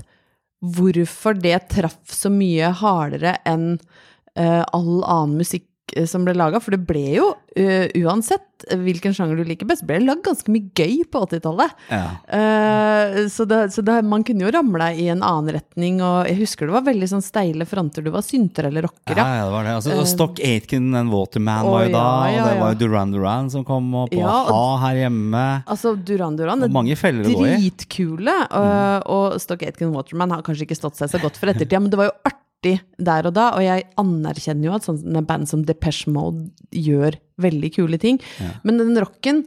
[0.64, 5.68] hvorfor det traff så mye hardere enn uh, all annen musikk
[6.08, 10.00] som ble laga, for det ble jo uh, uansett hvilken sjanger du liker best, ble
[10.00, 11.74] det lagd ganske mye gøy på 80-tallet.
[11.94, 12.06] Ja.
[12.26, 16.40] Uh, så det, så det, man kunne jo ramle i en annen retning, og jeg
[16.40, 18.04] husker det var veldig sånn steile fronter.
[18.04, 19.76] Du var synter eller rocker, Ja, ja, det var det.
[19.78, 23.14] Altså, og Stock Aitken and Waterman var jo da, ja, og det var jo Duran
[23.14, 25.46] Duran som kom, på og- A-ha her hjemme.
[25.66, 27.54] Altså, Duran Duran Og mange feller å gå i.
[27.62, 28.34] dritkule.
[28.58, 31.94] Og, og Stock Aitken Waterman har kanskje ikke stått seg så godt for ettertida, men
[31.94, 35.62] det var jo artig der og da, og jeg anerkjenner jo at sånne band som
[35.64, 38.18] Depeche Mode gjør veldig kule ting.
[38.66, 39.44] Men den rocken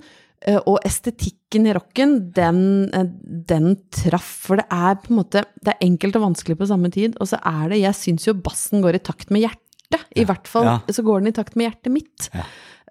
[0.48, 2.62] eh, og estetikken i rocken, den,
[2.96, 3.10] eh,
[3.52, 4.30] den traff.
[4.48, 7.18] For det er på en måte Det er enkelt og vanskelig på samme tid.
[7.20, 10.08] Og så er det Jeg syns jo bassen går i takt med hjertet.
[10.16, 10.80] I hvert fall Ja.
[10.88, 12.30] så går den i takt med hjertet mitt.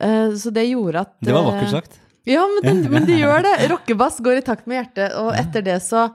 [0.01, 1.99] Eh, Så det gjorde at Det var vakkert sagt.
[2.27, 3.57] ja, men, den, men de gjør det.
[3.73, 6.11] Rockebass går i takt med hjertet, og etter det så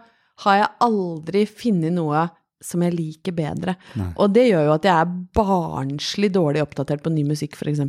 [0.46, 2.30] har jeg aldri funnet noe
[2.66, 3.76] som jeg liker bedre.
[4.16, 7.82] Og det gjør jo at jeg er barnslig dårlig oppdatert på ny musikk, f.eks.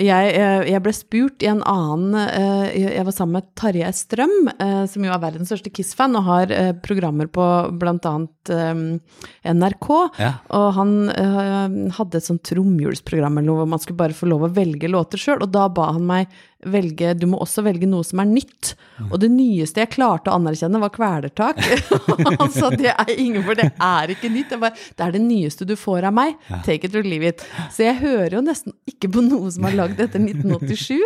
[0.00, 4.34] Jeg, eh, jeg ble spurt i en annen eh, Jeg var sammen med Tarjei Strøm,
[4.54, 8.82] eh, som jo er verdens største Kiss-fan, og har programmer på eh,
[9.52, 9.88] NRK.
[10.22, 10.32] Ja.
[10.56, 10.96] Og han
[11.96, 15.52] hadde et sånt tromhjulsprogram hvor man skulle bare få lov å velge låter sjøl, og
[15.54, 16.30] da ba han meg
[16.72, 18.74] velge Du må også velge noe som er nytt.
[19.10, 21.60] Og det nyeste jeg klarte å anerkjenne, var Kvelertak.
[22.42, 24.54] altså, det er ingen, for det er ikke nytt.
[24.54, 26.36] Jeg bare, det er det nyeste du får av meg.
[26.66, 27.44] Take it or leave it.
[27.74, 30.96] Så jeg hører jo nesten ikke på noe som er lagd etter 1987.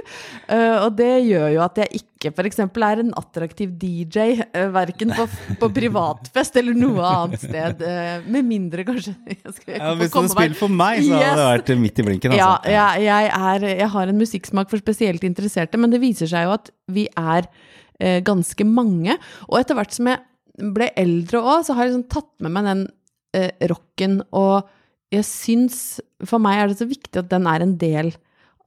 [0.48, 2.58] eh, og det gjør jo at jeg ikke f.eks.
[2.60, 5.24] er en attraktiv DJ, uh, verken på,
[5.56, 7.80] på privatfest eller noe annet sted.
[7.80, 11.72] eh, med mindre kanskje Ja, hvis du hadde spilt for meg, så hadde det vært
[11.80, 12.36] midt i blinken.
[12.36, 12.72] Ja, Altså.
[12.72, 15.49] jeg, jeg, er, jeg har en musikksmak for spesielt interesserte,
[15.80, 17.48] men det viser seg jo at vi er
[18.00, 19.16] eh, ganske mange.
[19.48, 20.22] Og etter hvert som jeg
[20.74, 22.86] ble eldre òg, så har jeg liksom tatt med meg den
[23.36, 24.68] eh, rocken, og
[25.10, 25.76] jeg syns
[26.22, 28.12] For meg er det så viktig at den er en del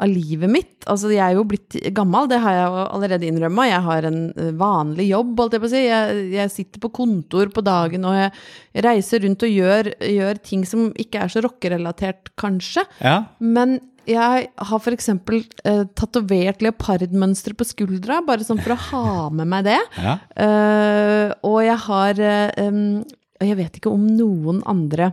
[0.02, 0.86] av livet mitt.
[0.90, 3.68] Altså, jeg er jo blitt gammel, det har jeg jo allerede innrømma.
[3.70, 5.84] Jeg har en eh, vanlig jobb, holdt jeg på å si.
[5.86, 10.66] Jeg, jeg sitter på kontor på dagen, og jeg reiser rundt og gjør, gjør ting
[10.68, 12.86] som ikke er så rockerelatert, kanskje.
[13.06, 13.20] Ja.
[13.40, 13.78] Men
[14.10, 15.10] jeg har f.eks.
[15.10, 19.82] Eh, tatovert leopardmønstre på skuldra, bare sånn for å ha med meg det.
[19.98, 20.16] Ja.
[20.46, 22.72] Eh, og jeg har eh,
[23.44, 25.12] jeg vet ikke om noen andre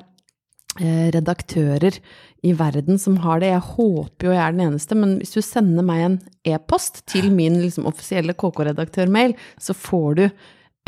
[0.81, 1.99] eh, redaktører
[2.47, 3.53] i verden som har det.
[3.53, 6.17] Jeg håper jo jeg er den eneste, men hvis du sender meg en
[6.55, 10.25] e-post til min liksom, offisielle KK-redaktørmail, så får du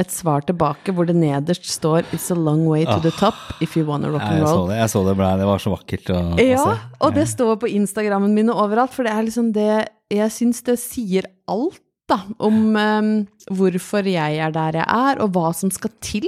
[0.03, 3.77] et svar tilbake hvor det nederst står 'It's a long way to the top if
[3.77, 4.47] you wanna rock and roll'.
[4.47, 4.77] jeg så det.
[4.83, 6.99] Jeg så det, ble, det var så vakkert å, å Ja, se.
[7.01, 10.61] og det står på Instagrammen min og overalt, for det er liksom det Jeg syns
[10.67, 15.71] det sier alt, da, om um, hvorfor jeg er der jeg er, og hva som
[15.73, 16.27] skal til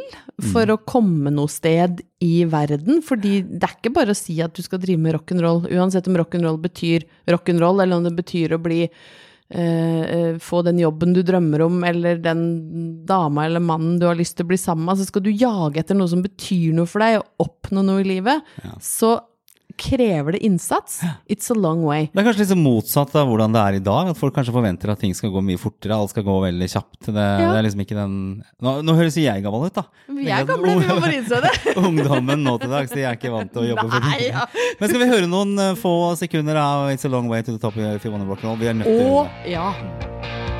[0.52, 3.02] for å komme noe sted i verden.
[3.04, 6.16] Fordi det er ikke bare å si at du skal drive med rock'n'roll, uansett om
[6.16, 8.88] rock'n'roll betyr rock'n'roll, eller om det betyr å bli
[9.54, 12.42] eh, eh, få den jobben du drømmer om, eller den
[13.06, 15.00] dama eller mannen du har lyst til å bli sammen med.
[15.00, 18.10] Så skal du jage etter noe som betyr noe for deg, og oppnå noe i
[18.14, 19.16] livet, så
[19.80, 21.00] krever det innsats.
[21.30, 22.08] It's a long way.
[22.12, 24.10] Det er kanskje litt så motsatt av hvordan det er i dag.
[24.12, 25.96] At folk kanskje forventer at ting skal gå mye fortere.
[25.96, 27.00] Alt skal gå veldig kjapt.
[27.08, 28.16] Det, det er liksom ikke den
[28.64, 29.86] Nå, nå høres jeg gammel ut, da.
[30.14, 31.52] Vi er gamle, vi må bare innse det.
[31.86, 34.46] Ungdommen nå til dags, de er ikke vant til å jobbe for Nei, ja.
[34.80, 37.60] Men skal vi høre noen eh, få sekunder av It's a long way to the
[37.62, 38.60] top if you wanna rock and roll?
[38.60, 39.54] Vi er nødt til Å, gjøre det.
[39.56, 40.53] ja.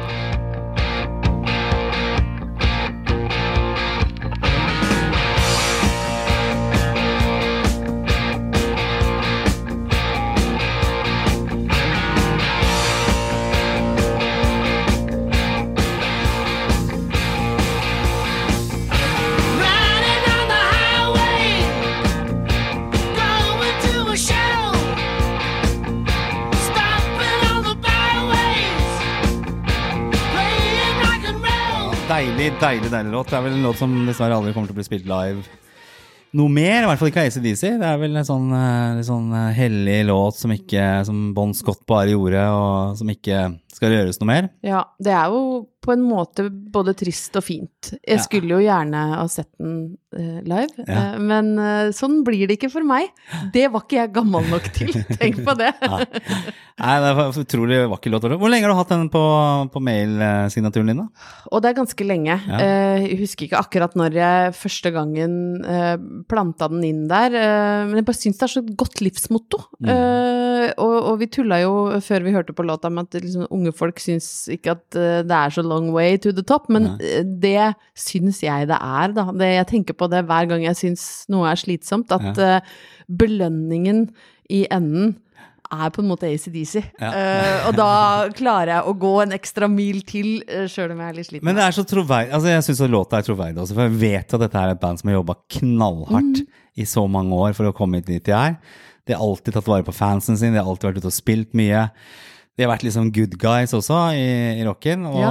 [32.14, 33.30] Deilig, deilig, deilig låt.
[33.32, 35.42] Det er vel en låt som dessverre aldri kommer til å bli spilt live
[36.34, 36.82] noe mer.
[36.82, 37.62] I hvert fall ikke ACDC.
[37.80, 41.84] Det er vel en sånn, en sånn eh, hellig låt som ikke Som Bon Scott
[41.90, 44.50] bare gjorde, og som ikke skal det gjøres noe mer.
[44.64, 45.44] Ja, det er jo
[45.84, 47.90] på en måte både trist og fint.
[48.08, 51.10] Jeg skulle jo gjerne ha sett den eh, live, Ja.
[51.12, 53.10] eh, men eh, sånn blir det ikke for meg.
[53.52, 55.74] Det var ikke jeg gammel nok til, tenk på det.
[55.84, 58.24] Nei, det er utrolig vakker låt.
[58.32, 59.24] Hvor lenge har du hatt den på,
[59.74, 61.28] på mail-signaturen din, da?
[61.52, 62.38] Og det er ganske lenge.
[62.48, 62.62] Ja.
[63.04, 65.36] Jeg husker ikke akkurat når jeg første gangen
[66.32, 67.36] planta den inn der,
[67.90, 69.60] men jeg bare syns det er så godt livsmotto.
[69.84, 69.92] Mm.
[70.80, 73.98] Og, og vi tulla jo før vi hørte på låta med at liksom, unge folk
[74.02, 77.72] syns ikke at eh, det er så long way to the top, men eh, det
[77.98, 79.30] syns jeg det er, da.
[79.32, 82.74] Det, jeg tenker på det hver gang jeg syns noe er slitsomt, at eh,
[83.08, 84.06] belønningen
[84.52, 85.14] i enden
[85.72, 86.74] er på en måte ACDC.
[87.00, 87.08] Ja.
[87.10, 87.90] uh, og da
[88.36, 91.46] klarer jeg å gå en ekstra mil til, uh, sjøl om jeg er litt sliten.
[91.48, 94.36] Men det er så troverdig altså Jeg syns låta er troverdig også, for jeg vet
[94.36, 96.60] at dette er et band som har jobba knallhardt Mm.
[96.76, 98.58] i så mange år for å komme hit dit de er.
[99.06, 101.56] De har alltid tatt vare på fansen sin, de har alltid vært ute og spilt
[101.56, 101.88] mye.
[102.54, 104.26] De har vært liksom good guys også i,
[104.60, 105.24] i rocken, og,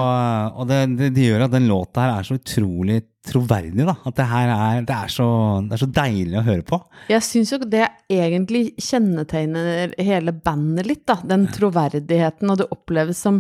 [0.59, 3.95] og det, det, det gjør at den låta her er så utrolig troverdig, da.
[4.03, 5.27] At det her er, det er, så,
[5.63, 6.79] det er så deilig å høre på.
[7.13, 11.21] Jeg syns jo det egentlig kjennetegner hele bandet litt, da.
[11.31, 13.39] Den troverdigheten, og det oppleves som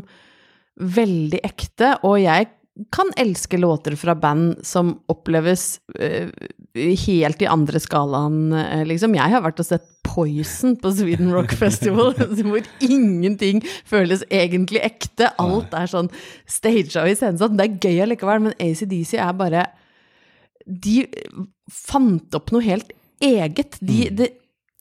[0.79, 1.97] veldig ekte.
[2.07, 2.47] Og jeg
[2.89, 6.29] kan elske låter fra band som oppleves uh,
[7.05, 9.13] helt i andre skalaen, uh, liksom.
[9.17, 12.13] Jeg har vært og sett Poison på Sweden Rock Festival,
[12.47, 15.29] hvor ingenting føles egentlig ekte.
[15.41, 16.09] Alt er sånn
[16.49, 17.55] staged og iscenesatt.
[17.57, 19.67] Det er gøy allikevel, men ACDC er bare
[20.65, 21.03] De
[21.71, 22.89] fant opp noe helt
[23.23, 23.77] eget.
[23.81, 24.29] De, de,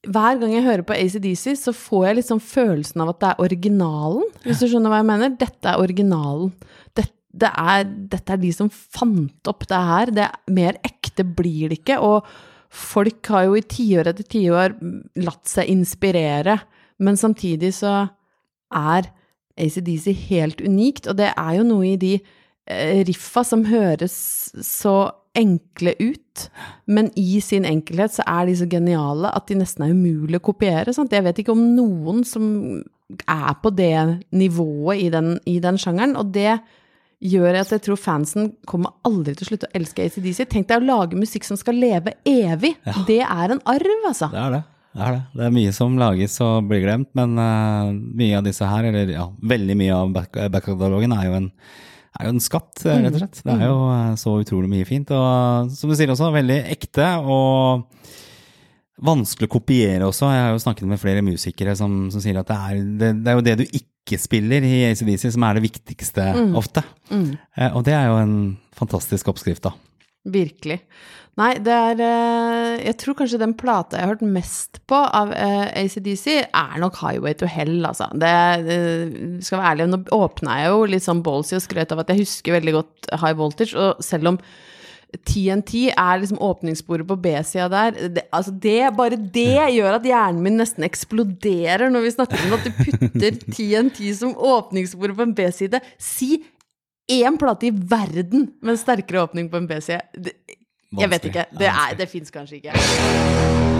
[0.03, 3.43] hver gang jeg hører på ACDC, så får jeg liksom følelsen av at det er
[3.45, 5.35] originalen, hvis du skjønner hva jeg mener.
[5.39, 6.51] Dette er originalen.
[7.33, 10.11] Det, er, dette er de som fant opp det her.
[10.13, 11.99] Det er, mer ekte blir det ikke.
[12.05, 12.27] Og
[12.73, 14.77] folk har jo i tiår etter tiår
[15.23, 16.59] latt seg inspirere,
[17.03, 18.03] men samtidig så
[18.73, 19.09] er
[19.59, 24.15] ACDC helt unikt, og det er jo noe i de eh, riffa som høres
[24.65, 24.95] så
[25.37, 26.47] enkle ut,
[26.85, 30.45] men i sin enkelhet så er de så geniale at de nesten er umulig å
[30.49, 30.93] kopiere.
[30.93, 31.13] Sant?
[31.13, 32.45] Jeg vet ikke om noen som
[33.29, 36.59] er på det nivået i den, i den sjangeren, og det
[37.23, 40.43] gjør at jeg tror fansen kommer aldri til å slutte å elske ACDC.
[40.51, 42.75] Tenk deg å lage musikk som skal leve evig.
[43.07, 44.29] Det er en arv, altså.
[44.33, 44.61] Det er det.
[44.93, 45.21] Det er, det.
[45.39, 49.09] det er mye som lages og blir glemt, men uh, mye av disse her, eller
[49.09, 51.49] ja, veldig mye av back- back-katalogen er jo en
[52.13, 53.39] er jo en skatt, eh, rett og slett.
[53.41, 55.09] Det er jo eh, så utrolig mye fint.
[55.17, 57.87] Og som du sier også, veldig ekte og
[59.01, 60.29] vanskelig å kopiere også.
[60.33, 63.31] Jeg har jo snakket med flere musikere som, som sier at det er, det, det
[63.33, 66.27] er jo det du ikke spiller i ACDC som er det viktigste
[66.59, 66.83] ofte.
[67.09, 68.37] Eh, Og det er jo en
[68.77, 69.73] fantastisk oppskrift, da.
[70.23, 70.77] Virkelig.
[71.35, 75.31] Nei, det er eh, Jeg tror kanskje den plata jeg har hørt mest på av
[75.33, 78.05] eh, ACDC, er nok Highway to Hell, altså.
[78.21, 82.03] Det eh, skal være ærlig, nå åpna jeg jo litt sånn ballsy og skrøt av
[82.03, 84.39] at jeg husker veldig godt High Voltage, og selv om
[85.27, 87.97] TNT er liksom åpningssporet på B-sida der.
[88.15, 92.57] Det, altså det, bare det gjør at hjernen min nesten eksploderer når vi snakker om
[92.57, 95.83] at du putter TNT som åpningssporet på en B-side.
[96.01, 96.37] Si
[97.11, 100.33] én plate i verden med en sterkere åpning på en B-side.
[100.93, 101.45] Jeg vet ikke.
[101.57, 103.72] Det, er, det fins kanskje ikke.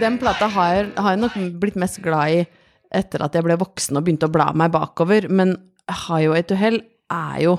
[0.00, 2.44] Men den plata har jeg, har jeg nok blitt mest glad i
[2.96, 5.26] etter at jeg ble voksen og begynte å bla meg bakover.
[5.28, 5.52] Men
[5.90, 6.80] Highway to Hell
[7.12, 7.58] er jo,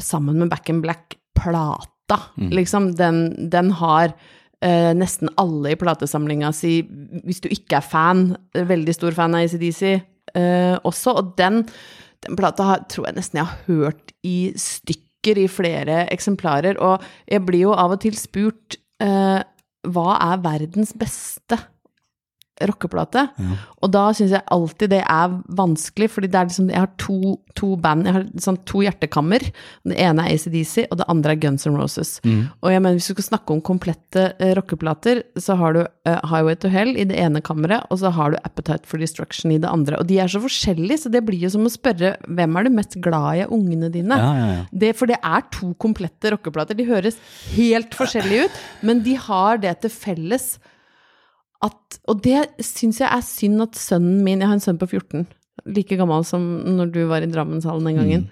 [0.00, 2.18] sammen med Back in Black, plata.
[2.48, 4.14] Liksom, den, den har
[4.64, 6.78] eh, nesten alle i platesamlinga si,
[7.28, 8.26] hvis du ikke er fan,
[8.56, 11.18] veldig stor fan av ACDC eh, også.
[11.20, 11.66] Og den,
[12.24, 16.80] den plata har, tror jeg nesten jeg har hørt i stykker i flere eksemplarer.
[16.80, 19.42] Og jeg blir jo av og til spurt eh,
[19.84, 21.58] hva er verdens beste
[22.62, 23.26] rockeplate?
[23.82, 27.34] Og da syns jeg alltid det er vanskelig, fordi det er liksom, jeg har to,
[27.58, 29.44] to band, jeg har sånn to hjertekammer.
[29.84, 32.16] Det ene er ACDC, og det andre er Guns N' Roses.
[32.62, 36.18] Og jeg mener, hvis du skal snakke om komplette uh, rockeplater, så har du uh,
[36.30, 39.60] Highway to Hell i det ene kammeret, og så har du Appetite for Destruction i
[39.62, 39.98] det andre.
[40.00, 42.74] Og de er så forskjellige, så det blir jo som å spørre hvem er du
[42.74, 44.18] mest glad i av ungene dine?
[44.20, 44.62] Ja, ja, ja.
[44.84, 46.78] Det, for det er to komplette rockeplater.
[46.78, 47.18] De høres
[47.54, 50.54] helt forskjellige ut, men de har det til felles
[51.64, 54.88] at Og det syns jeg er synd at sønnen min Jeg har en sønn på
[54.90, 55.26] 14,
[55.64, 56.42] like gammel som
[56.76, 58.26] når du var i Drammenshallen den gangen.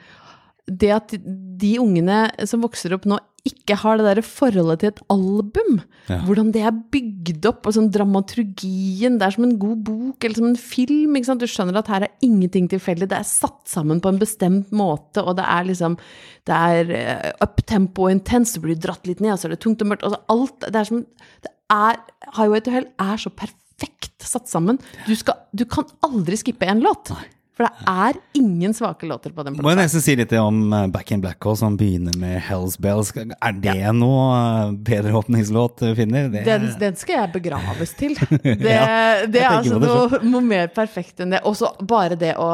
[0.71, 1.14] Det at
[1.62, 5.81] de ungene som vokser opp nå, ikke har det derre forholdet til et album.
[6.07, 6.21] Ja.
[6.29, 9.16] Hvordan det er bygd opp, og sånn dramaturgien.
[9.18, 11.16] Det er som en god bok eller som en film.
[11.18, 13.09] Du skjønner at her er ingenting tilfeldig.
[13.11, 15.99] Det er satt sammen på en bestemt måte, og det er liksom
[16.47, 19.62] Det er eh, uptempo og intens, du blir dratt litt ned, og så er det
[19.62, 20.07] tungt og mørkt.
[20.07, 21.05] Altså alt Det er som
[21.42, 22.01] det er,
[22.37, 24.79] Highway to Hell er så perfekt satt sammen.
[25.09, 27.11] Du, skal, du kan aldri skippe en låt.
[27.53, 30.87] For det er ingen svake låter på den Må jeg nesten si litt om eh,
[30.93, 33.11] Back in Black Hall, som begynner med Hells Bells.
[33.13, 36.31] Er det noe eh, bedre åpningslåt du finner?
[36.33, 38.17] Det, Den, den skal jeg begraves til.
[38.43, 41.43] Det, Ja, det er altså noe, noe mer perfekt enn det.
[41.49, 42.49] Og så bare det å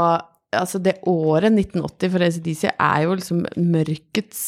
[0.49, 4.39] Altså, det året 1980 for ACDC er jo liksom mørkets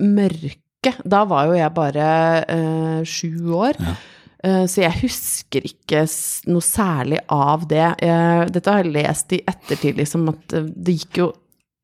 [0.00, 0.94] mørke.
[1.04, 2.06] Da var jo jeg bare
[2.48, 3.76] øh, sju år.
[3.76, 3.98] Eh,
[4.40, 6.06] Så jeg husker ikke
[6.48, 7.90] noe særlig av det.
[8.00, 11.30] Dette har jeg lest i ettertid, liksom, at eh, det gikk jo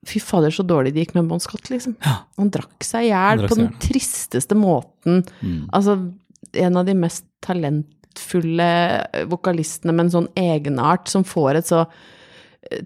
[0.07, 1.97] Fy fader, så dårlig det gikk med Bon Scott, liksom.
[2.39, 5.25] Han drakk seg i hjel på den tristeste måten.
[5.75, 5.97] Altså,
[6.55, 8.69] en av de mest talentfulle
[9.11, 11.97] eh, vokalistene med en sånn egenart som får et så eh,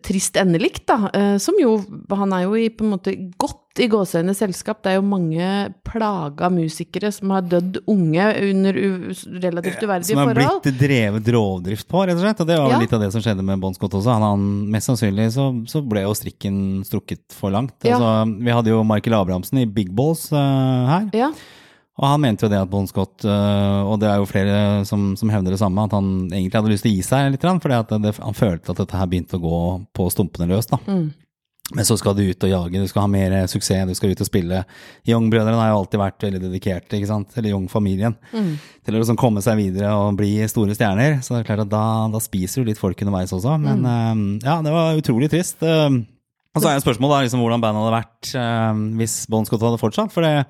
[0.03, 1.11] trist endelikt, da.
[1.14, 1.78] Eh, Som jo
[2.11, 4.83] Han er jo i på en måte godt i gåseøyne selskap.
[4.83, 5.47] Det er jo mange
[5.87, 10.62] plaga musikere som har dødd unge under relativt uverdige Som har forhold.
[10.64, 12.41] blitt drevet rovdrift på, rett og slett.
[12.43, 12.81] Og det var Ja.
[12.83, 14.11] litt av det som skjedde med Bon Scott også.
[14.12, 17.72] Han, han, mest sannsynlig så, så ble jo strikken strukket for langt.
[17.85, 17.97] Ja.
[17.97, 20.37] Altså, vi hadde jo Michael Abrahamsen i Big Balls uh,
[20.91, 21.09] her.
[21.14, 21.31] Ja.
[21.99, 25.11] Og han mente jo det at Bon Scott, øh, og det er jo flere som,
[25.20, 27.76] som hevder det samme, at han egentlig hadde lyst til å gi seg litt, fordi
[28.22, 29.59] han følte at dette her begynte å gå
[29.99, 30.70] på stumpene løs.
[30.70, 30.78] da.
[30.86, 31.11] Mm.
[31.74, 34.22] Men så skal du ut og jage, du skal ha mer suksess, du skal ut
[34.24, 34.62] og spille.
[35.07, 38.57] Young-brødrene har jo alltid vært veldig dedikerte, ikke sant, eller Young-familien, Mm.
[38.84, 41.20] til å liksom komme seg videre og bli store stjerner.
[41.22, 43.55] Så det er klart at da, da spiser du litt folk underveis også.
[43.61, 44.41] Men mm.
[44.43, 45.62] ja, det var utrolig trist.
[45.62, 46.01] Øh,
[46.57, 50.11] og så er jo spørsmålet liksom, hvordan bandet hadde vært hvis Bon Scott hadde fortsatt.
[50.11, 50.47] For det,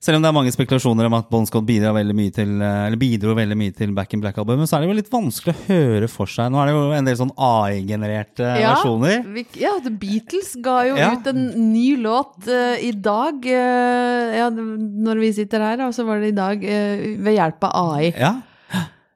[0.00, 2.86] selv om det er mange spekulasjoner om at Bon Scott bidrar veldig mye til, eh,
[2.86, 5.64] eller bidro veldig mye til Back in Black-albumet, så er det jo litt vanskelig å
[5.66, 6.48] høre for seg.
[6.48, 9.26] Nå er det jo en del sånn AI-genererte versjoner.
[9.34, 11.10] vi, ja, The Beatles ga jo Ja.
[11.12, 13.44] ut en ny låt uh, i dag.
[13.44, 17.68] uh, ja, når vi sitter her, og så var det i dag uh, ved hjelp
[17.68, 18.14] av AI.
[18.16, 18.34] Ja.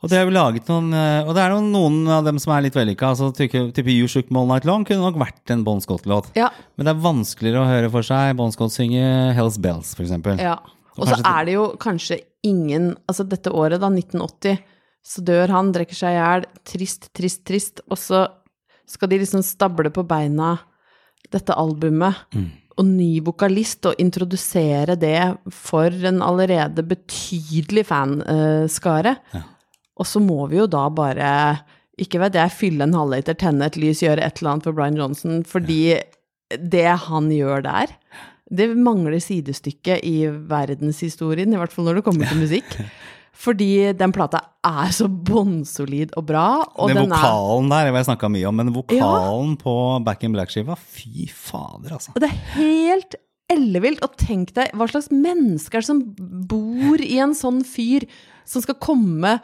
[0.05, 0.93] Og det er jo laget noen
[1.25, 3.15] Og det er noen av dem som er litt vellykka.
[3.15, 6.29] Altså, type, You Shook Me All Night Long kunne nok vært en Bon Scott-låt.
[6.37, 6.51] Ja.
[6.77, 10.37] Men det er vanskeligere å høre for seg Bon Scott synge Hells Bells, eksempel.
[10.37, 10.59] Ja.
[10.99, 14.59] Og så er det jo kanskje ingen Altså dette året, da, 1980,
[15.05, 16.45] så dør han, drikker seg i hjel.
[16.69, 17.83] Trist, trist, trist.
[17.93, 18.25] Og så
[18.89, 20.55] skal de liksom stable på beina
[21.33, 22.25] dette albumet.
[22.37, 22.47] Mm.
[22.75, 25.19] Og ny vokalist, og introdusere det
[25.55, 29.15] for en allerede betydelig fanskare.
[29.95, 31.29] Og så må vi jo da bare,
[32.01, 34.99] ikke vet jeg, fylle en halvliter, tenne et lys, gjøre et eller annet for Brian
[34.99, 36.01] Johnson, fordi
[36.59, 37.95] det han gjør der
[38.57, 40.17] det mangler sidestykke i
[40.51, 42.79] verdenshistorien, i hvert fall når det kommer til musikk.
[43.45, 46.47] Fordi den plata er så bånnsolid og bra.
[46.79, 49.75] Og den den er, vokalen der, det har jeg snakka mye om, men vokalen på
[50.07, 52.15] Back in Black-skiva, fy fader, altså.
[52.15, 53.19] og det er helt
[53.53, 54.05] ellevilt.
[54.07, 56.05] Og tenk deg hva slags mennesker som
[56.49, 58.07] bor i en sånn fyr
[58.49, 59.39] som skal komme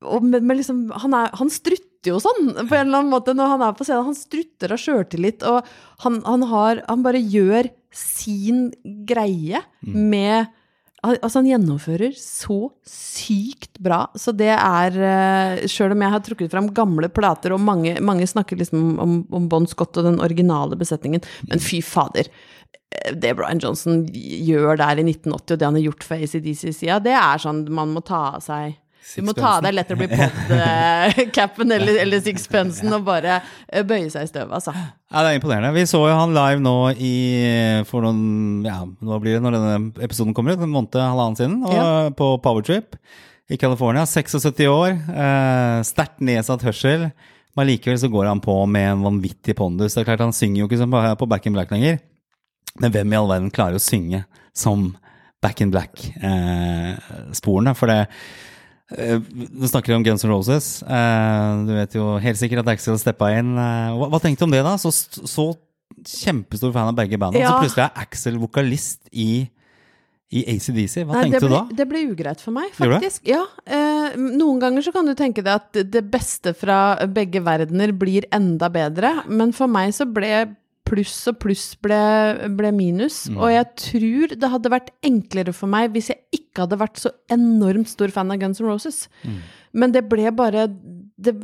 [0.00, 3.34] og med, med liksom, han, er, han strutter jo sånn, på en eller annen måte,
[3.36, 4.06] når han er på scenen.
[4.08, 5.66] Han strutter av sjøltillit, og
[6.04, 8.70] han, han, har, han bare gjør sin
[9.08, 10.48] greie med
[11.00, 14.02] Altså, han gjennomfører så sykt bra.
[14.20, 18.26] Så det er eh, Sjøl om jeg har trukket fram gamle plater, og mange, mange
[18.28, 22.28] snakker liksom om, om Bon Scott og den originale besetningen, men fy fader.
[22.92, 27.00] eh, Det Brian Johnson gjør der i 1980, og det han har gjort for ACDC-sida,
[27.08, 28.76] det er sånn man må ta av seg
[29.16, 34.26] du må ta av deg bli Pod-capen eller, eller sixpensen og bare eh, bøye seg
[34.26, 34.74] i støvet, altså.
[34.74, 35.72] Ja, det er imponerende.
[35.74, 37.14] Vi så jo han live nå i
[37.88, 40.62] for noen Ja, hva blir det når denne episoden kommer ut?
[40.62, 41.58] En måned, halvannen siden.
[41.66, 41.88] Og Ja.
[42.14, 42.96] På Powertrip
[43.50, 44.06] i California.
[44.06, 44.94] 76 år.
[44.94, 47.10] Eh, Sterkt nedsatt hørsel.
[47.58, 49.94] Men likevel så går han på med en vanvittig pondus.
[49.94, 51.98] Det er klart Han synger jo ikke som på Back in Black lenger.
[52.80, 54.22] Men hvem i all verden klarer å synge
[54.54, 54.92] som
[55.42, 57.74] Back in Black-sporene?
[57.74, 58.08] for det eh,
[58.90, 60.68] Du snakker om Guns N' Roses.
[60.82, 63.52] Eh, du vet jo helt sikkert at Axel steppa inn.
[63.54, 64.74] Eh, hva, hva tenkte du om det, da?
[64.80, 64.90] Så,
[65.30, 65.52] så
[66.06, 67.44] kjempestor fan av begge bandene.
[67.44, 67.54] Ja.
[67.54, 69.46] Så plutselig er Axel vokalist i,
[70.34, 71.04] i ACDC.
[71.04, 71.78] Hva Nei, tenkte ble, du da?
[71.82, 73.22] Det ble ugreit for meg, faktisk.
[73.30, 76.80] Ja, eh, noen ganger så kan du tenke deg at det beste fra
[77.10, 80.32] begge verdener blir enda bedre, men for meg så ble
[80.90, 82.00] pluss og pluss ble,
[82.58, 83.22] ble minus.
[83.30, 83.38] Mm.
[83.38, 87.14] Og jeg tror det hadde vært enklere for meg hvis jeg ikke hadde vært så
[87.32, 89.04] enormt stor fan av Guns N' Roses.
[89.22, 89.40] Mm.
[89.80, 91.36] Men det ble bare det,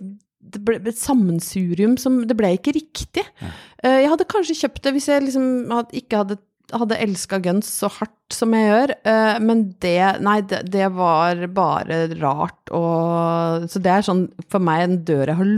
[0.46, 3.24] det ble et sammensurium som Det ble ikke riktig.
[3.42, 3.54] Ja.
[3.86, 6.40] Jeg hadde kanskje kjøpt det hvis jeg liksom hadde, ikke hadde
[6.74, 11.44] hadde elska Guns så hardt som jeg gjør, eh, men det Nei, det, det var
[11.54, 15.50] bare rart og Så det er sånn for meg en dør jeg har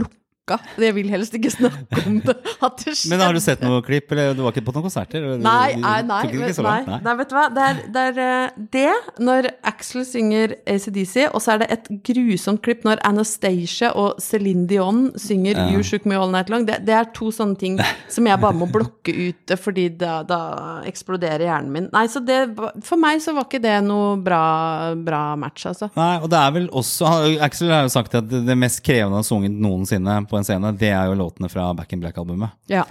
[0.49, 0.81] lukka.
[0.81, 2.37] Jeg vil helst ikke snakke om det.
[2.79, 2.93] Det.
[3.09, 5.23] Men har du sett noe klipp, eller du var ikke på noen konserter?
[5.41, 7.45] Nei, nei, nei, vet, nei, nei, vet du hva.
[7.53, 11.89] Det er, det er eh, det når Axel synger ACDC, og så er det et
[12.05, 15.65] grusomt klipp når Anastacia og Céline Dion synger Ja.
[15.73, 16.65] You Shook Me All Night Long.
[16.67, 17.79] Det, det er to sånne ting
[18.11, 20.39] som jeg bare må blokke ut, fordi da, da
[20.89, 21.89] eksploderer hjernen min.
[21.95, 22.41] Nei, så det
[22.85, 24.43] For meg så var ikke det noe bra,
[24.99, 25.89] bra match, altså.
[25.97, 29.19] Nei, og det er vel også Axel har jo sagt at det det mest krevende
[29.19, 32.55] han har sunget noensinne på en scene, det er jo låtene fra Back in Black-albumet.
[32.71, 32.85] Ja.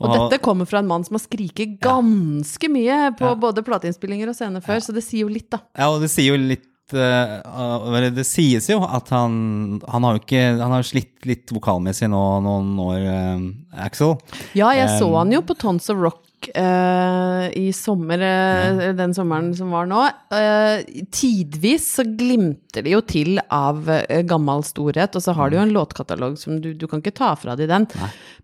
[0.00, 4.28] Og Og- dette kommer fra en mann som har skriket ganske mye på både plateinnspillinger
[4.32, 5.60] og scener før, så det sier jo litt, da.
[5.78, 10.20] Ja, og det sier jo litt eh, Det sies jo at han Han har jo
[10.20, 14.18] ikke Han har slitt litt vokalmessig nå noen år, eh, Axel.
[14.54, 16.20] Ja, jeg så Um, han jo på Tons of Rock
[16.52, 20.02] eh, i sommer, eh, den sommeren som var nå.
[20.34, 20.84] Uh,
[21.14, 23.86] tidvis så glimter de jo til av
[24.28, 27.32] gammel storhet, og så har de jo en låtkatalog som du, du kan ikke ta
[27.38, 27.88] fra de den.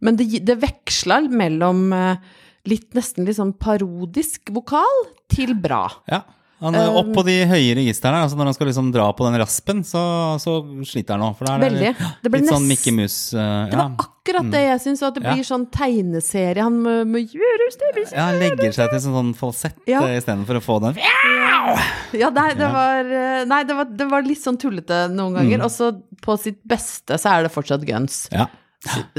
[0.00, 1.90] Men det, det veksla mellom
[2.68, 5.86] litt nesten litt sånn parodisk vokal til bra.
[6.10, 6.24] Ja.
[6.60, 8.20] Han er opp på de høye registrene.
[8.24, 10.02] Altså når han skal liksom dra på den raspen, så,
[10.42, 11.30] så sliter han nå.
[11.38, 12.10] For da er det Veldig.
[12.26, 15.32] Ble litt sånn Mikke Mus eh, Det var akkurat det jeg syns, at det Ja.
[15.34, 16.62] blir sånn tegneserie.
[16.66, 20.02] Han må, må gjøre stemmen ja, han legger seg til sånn, sånn falsett Ja.
[20.04, 20.20] ja.
[20.20, 21.00] istedenfor å få den.
[22.20, 25.64] Ja, nei, det var, eh, nei det, var, det var litt sånn tullete noen ganger.
[25.66, 25.92] Og så
[26.24, 28.26] på sitt beste så er det fortsatt Guns.
[28.34, 28.48] Ja.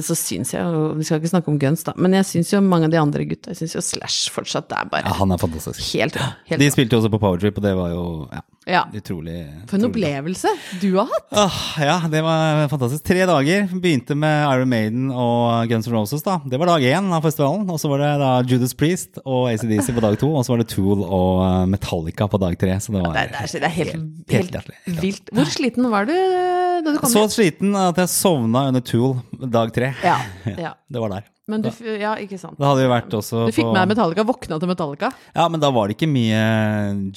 [0.02, 2.64] Så, syns jeg jo Vi skal ikke snakke om Guns, da, men jeg syns jo
[2.66, 5.38] mange av de andre gutta Jeg syns jo Slash fortsatt er bare ja, han er
[5.38, 5.84] fantastisk.
[5.94, 6.18] helt.
[6.50, 8.42] Helt De spilte jo også på Powertrip, og det var jo ja,
[8.72, 8.82] Ja.
[8.98, 9.36] utrolig
[9.70, 11.28] For en utrolig opplevelse du har hatt!
[11.44, 13.04] Åh, ja, det var fantastisk.
[13.06, 13.68] Tre dager.
[13.84, 16.22] Begynte med Iron Maiden og Guns N' Roses.
[16.26, 16.40] da.
[16.46, 17.66] Det var dag én av festivalen.
[17.70, 20.30] Og så var det da Judas Priest og ACDC på dag to.
[20.38, 22.78] Og så var det Tool og uh, Metallica på dag tre.
[22.82, 23.96] Så det var Det er, det er, det er helt,
[24.36, 25.34] helt helt, vilt.
[25.38, 27.34] Hvor sliten var du eh, da du kom så hjem?
[27.38, 29.18] sliten at jeg sovna under Tool
[29.54, 29.94] dag tre.
[30.06, 30.18] Ja,
[30.68, 30.74] ja.
[30.88, 31.30] Det var der.
[31.52, 32.56] Men du, ja, ikke sant.
[32.60, 35.10] Det hadde jo vært også Du fikk på med Metallica, våkna til Metallica.
[35.36, 36.42] Ja, men da var det ikke mye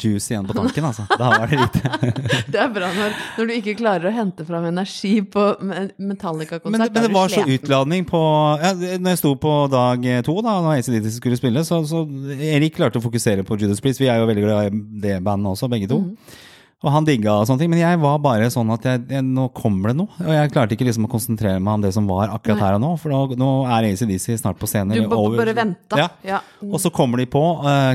[0.00, 1.04] juice igjen på tanken, altså.
[1.12, 1.82] Da var det lite.
[2.54, 6.72] Det er bra når, når du ikke klarer å hente fram energi på Metallica-konsert.
[6.72, 8.22] Men, men det var så utladning på
[8.64, 12.02] ja, Når jeg sto på dag to, da når ACDC skulle spille, så, så
[12.34, 14.02] Erik klarte å fokusere på Judas Priest.
[14.02, 16.00] Vi er jo veldig glad i det bandet også, begge to.
[16.00, 16.42] Mhm.
[16.84, 17.70] Og han digga og sånne ting.
[17.72, 20.12] Men jeg var bare sånn at jeg, jeg, nå kommer det noe.
[20.20, 22.82] Og jeg klarte ikke liksom å konsentrere meg om det som var akkurat her og
[22.84, 22.90] nå.
[23.00, 24.92] For nå, nå er ACDC snart på scenen.
[25.00, 25.96] Du over- bare venta.
[26.02, 26.08] Ja.
[26.28, 26.40] Ja.
[26.68, 27.94] Og så kommer de på uh,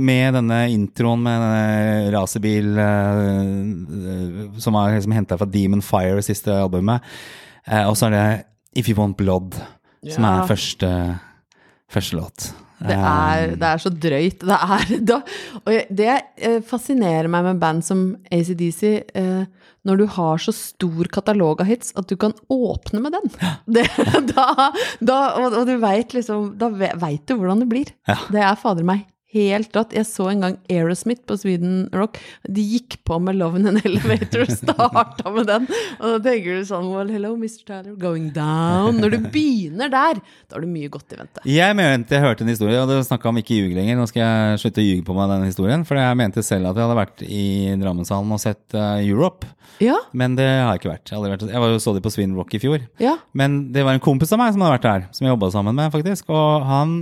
[0.00, 6.54] med denne introen med denne racerbil uh, som er liksom henta fra Demon Fire, siste
[6.56, 7.04] albumet.
[7.68, 8.24] Uh, og så er det
[8.80, 9.54] If You Want Blood,
[10.14, 10.32] som Ja.
[10.40, 10.90] er første,
[11.92, 12.50] første låt.
[12.80, 14.44] Det er, det er så drøyt.
[14.46, 15.20] Det er da,
[15.62, 18.82] Og det eh, fascinerer meg med band som ACDC,
[19.20, 19.44] eh,
[19.88, 23.30] når du har så stor katalog av hits at du kan åpne med den.
[23.80, 23.86] Det,
[24.32, 27.92] da, da, og, og du veit liksom Da veit du hvordan det blir.
[28.08, 28.18] Ja.
[28.32, 29.94] Det er fader meg helt rått.
[29.94, 32.18] Jeg så en gang Aerosmith på Sweden Rock.
[32.48, 35.68] De gikk på med 'Love in an Elevator' og starta med den.
[36.00, 37.62] Og da tenker du sånn Well, hello, Mr.
[37.66, 38.98] Tyler, going down.
[39.00, 41.44] Når du begynner der, da har du mye godt i vente.
[41.46, 44.00] Jeg mente jeg hørte en historie, og du snakka om ikke ljug lenger.
[44.00, 46.76] Nå skal jeg slutte å ljuge på meg den historien, for jeg mente selv at
[46.76, 47.46] jeg hadde vært i
[47.80, 49.46] Drammenshallen og sett uh, Europe.
[49.80, 51.08] Ja, Men det har jeg ikke vært.
[51.08, 51.44] Jeg, aldri vært.
[51.54, 52.82] jeg var jo så de på Sweden Rock i fjor.
[53.00, 53.16] ja.
[53.32, 55.76] Men det var en kompis av meg som hadde vært der, som jeg jobba sammen
[55.78, 56.28] med, faktisk.
[56.34, 56.96] Og han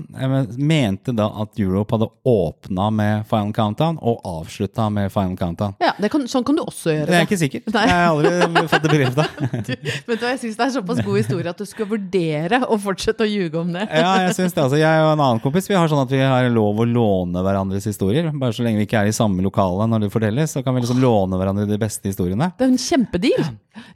[0.61, 5.75] mente da at Europe hadde åpna med Final Countdown og avslutta med Final Countdown.
[5.83, 7.69] Ja, det kan, sånn kan du også gjøre Det er jeg ikke sikkert.
[7.75, 7.85] Nei.
[7.89, 9.27] Jeg har aldri fått det bekrefta.
[9.53, 12.79] Vet du hva, Jeg syns det er såpass god historie at du skal vurdere å
[12.83, 13.85] fortsette å ljuge om det.
[13.89, 14.65] Ja, jeg synes det.
[14.65, 17.45] Altså, jeg og en annen kompis vi har sånn at vi har lov å låne
[17.45, 18.31] hverandres historier.
[18.35, 20.85] Bare så lenge vi ikke er i samme lokale når det fortelles, så kan vi
[20.85, 22.51] liksom låne hverandre de beste historiene.
[22.59, 23.49] Det er en kjempedeal.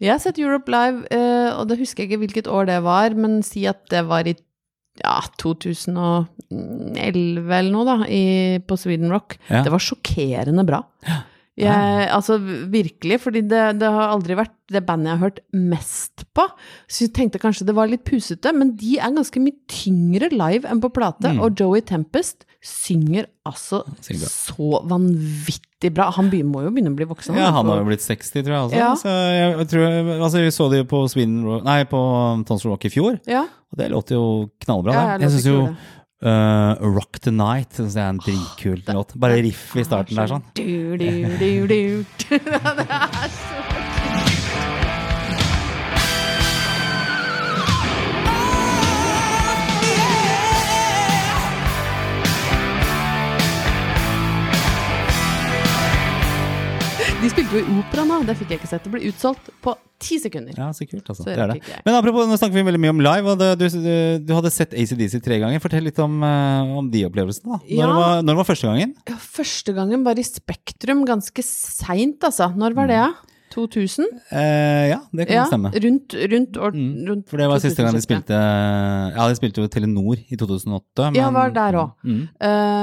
[0.02, 3.14] Jeg har sett Europe Live, eh, og det husker jeg ikke hvilket år det var,
[3.18, 4.36] men si at det var i
[5.00, 9.38] ja, 2011 eller noe, da, i, på Sweden Rock.
[9.48, 9.62] Ja.
[9.64, 10.82] Det var sjokkerende bra.
[11.58, 16.24] Jeg, altså virkelig, fordi det, det har aldri vært det bandet jeg har hørt mest
[16.36, 16.46] på.
[16.88, 20.68] Så jeg tenkte kanskje det var litt pusete, men de er ganske mye tyngre live
[20.68, 21.34] enn på plate.
[21.34, 21.42] Mm.
[21.44, 26.08] Og Joey Tempest synger altså Synger så vanvittig bra.
[26.14, 27.38] Han må jo begynne å bli voksen.
[27.38, 28.78] Ja, han har jo blitt 60, tror jeg Altså.
[28.78, 28.92] Ja.
[28.98, 32.02] Så jeg tror, altså, vi så det jo på Sweden nei, på
[32.48, 34.28] Tons Rock i fjor, Ja, og det låter jo
[34.62, 34.94] knallbra.
[34.94, 39.16] Ja, jeg jeg syns jo uh, Rock the Night jeg er en dritkul låt.
[39.18, 40.46] Bare riff i starten der sånn.
[40.54, 41.10] Du, du,
[41.40, 41.82] du, du.
[42.30, 44.01] Det er så
[57.22, 58.82] De spilte jo i opera nå, det fikk jeg ikke sett.
[58.86, 60.56] Det ble utsolgt på ti sekunder.
[60.58, 61.22] Ja, så kult, altså.
[61.22, 61.60] Så Det er det.
[61.86, 63.92] Men apropos, nå snakker vi veldig mye om live, og det, du, du,
[64.26, 65.62] du hadde sett ACDC tre ganger.
[65.62, 67.60] Fortell litt om, eh, om de opplevelsene, da.
[67.62, 67.90] Når, Ja.
[68.00, 68.96] var, når var første gangen?
[69.06, 72.50] Ja, første gangen var i Spektrum, ganske seint, altså.
[72.58, 72.98] Når var det?
[73.06, 73.12] da?
[73.52, 74.06] 2000?
[74.32, 75.70] Eh, ja, det kan Ja, stemme.
[75.84, 76.92] rundt, rundt år Mm.
[77.08, 81.10] rundt For det var siste gang de spilte Ja, de spilte jo Telenor i 2008.
[81.16, 81.90] Ja, var der òg.
[82.04, 82.22] Mm.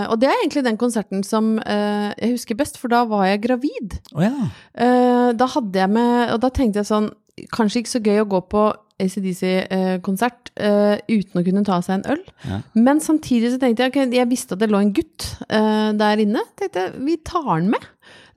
[0.09, 3.41] og det er egentlig den konserten som uh, jeg husker best, for da var jeg
[3.47, 3.97] gravid.
[4.13, 4.31] Oh, ja.
[4.77, 7.09] uh, da hadde jeg med Og da tenkte jeg sånn
[7.55, 8.63] Kanskje ikke så gøy å gå på
[8.99, 12.23] ACDC-konsert uh, uten å kunne ta seg en øl.
[12.47, 12.57] Ja.
[12.75, 16.23] Men samtidig så tenkte jeg okay, Jeg visste at det lå en gutt uh, der
[16.25, 16.43] inne.
[16.59, 17.87] tenkte jeg, Vi tar den med.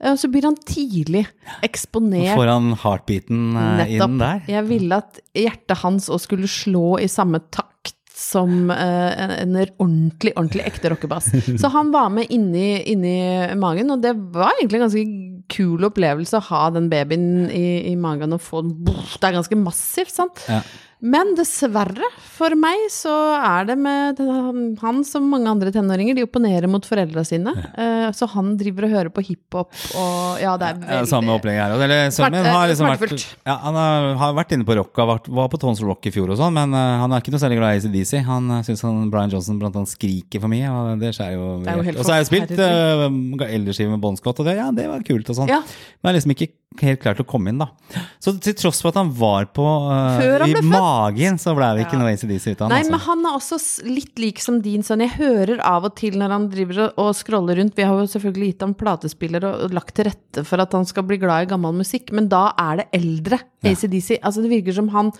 [0.03, 1.25] Eh, Og så blir han tidlig
[1.65, 2.35] eksponert.
[2.37, 3.43] Får han heartbeaten
[3.79, 4.09] Nettopp.
[4.11, 4.41] inn der?
[4.51, 9.55] Jeg ville at hjertet hans òg skulle slå i samme takt som eh, en, en
[9.81, 11.31] ordentlig, ordentlig ekte rockebass.
[11.61, 13.15] Så han var med inni, inni
[13.59, 15.05] magen, og det var egentlig en ganske
[15.53, 19.57] kul opplevelse å ha den babyen i, i magen og få den Det er ganske
[19.59, 20.43] massivt, sant?
[20.47, 20.61] Ja.
[21.03, 24.19] Men dessverre, for meg, så er det med
[24.79, 27.51] han- som mange andre tenåringer, de opponerer mot foreldra sine.
[27.75, 28.11] Ja.
[28.15, 29.67] Så han driver og hører på hiphop
[29.99, 31.75] og Ja, det er Ja, veldig samme opplegget her.
[31.75, 35.59] Eller sønnen min har liksom vært ja, Han har, vært inne på rock, var på
[35.59, 37.81] Tons Rock i fjor og sånn, men eh, han er ikke noe særlig glad i
[37.81, 38.23] ACDC.
[38.23, 41.75] Han uh, syns Brian Johnson blant annet skriker for mye, og det skjer jo Det
[41.75, 45.03] jo Og så har jeg spilt uh, med Bon Scott, og det, ja, det var
[45.03, 45.51] kult og sånn.
[45.51, 46.51] Men jeg er liksom ikke
[46.81, 47.69] helt klar til å komme inn, da.
[48.23, 50.69] Så til tross for at han var på uh, han i født.
[50.71, 52.73] magen, så ble det ikke noe ACDC ut av han.
[52.73, 52.93] Nei, altså.
[52.95, 53.59] men han er også
[53.89, 55.03] litt lik som din sønn.
[55.05, 58.09] Jeg hører av og til når han driver og, og scroller rundt Vi har jo
[58.15, 61.47] selvfølgelig gitt ham platespiller og, og lagt til rette for at han skal bli glad
[61.47, 64.17] i gammel musikk, men da er det eldre ACDC.
[64.21, 65.13] Altså, det virker som han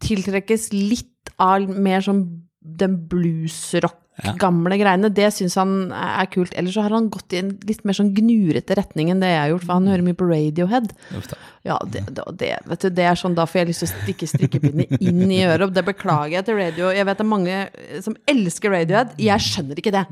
[0.00, 2.24] tiltrekkes litt av mer sånn
[2.60, 4.34] den bluesrock, Ja.
[4.36, 5.08] gamle greiene.
[5.14, 6.52] Det syns han er kult.
[6.58, 9.40] Ellers så har han gått i en litt mer sånn gnurete retning enn det jeg
[9.40, 10.90] har gjort, for han hører mye på Radiohead.
[11.64, 12.02] Ja, det,
[12.36, 15.22] det, vet du, det er sånn, da får jeg lyst til å stikke strikkepinnene inn
[15.30, 15.70] i øret.
[15.70, 16.90] og Det beklager jeg til radio.
[16.96, 17.56] Jeg vet det er mange
[18.04, 19.16] som elsker Radiohead.
[19.24, 20.04] Jeg skjønner ikke det.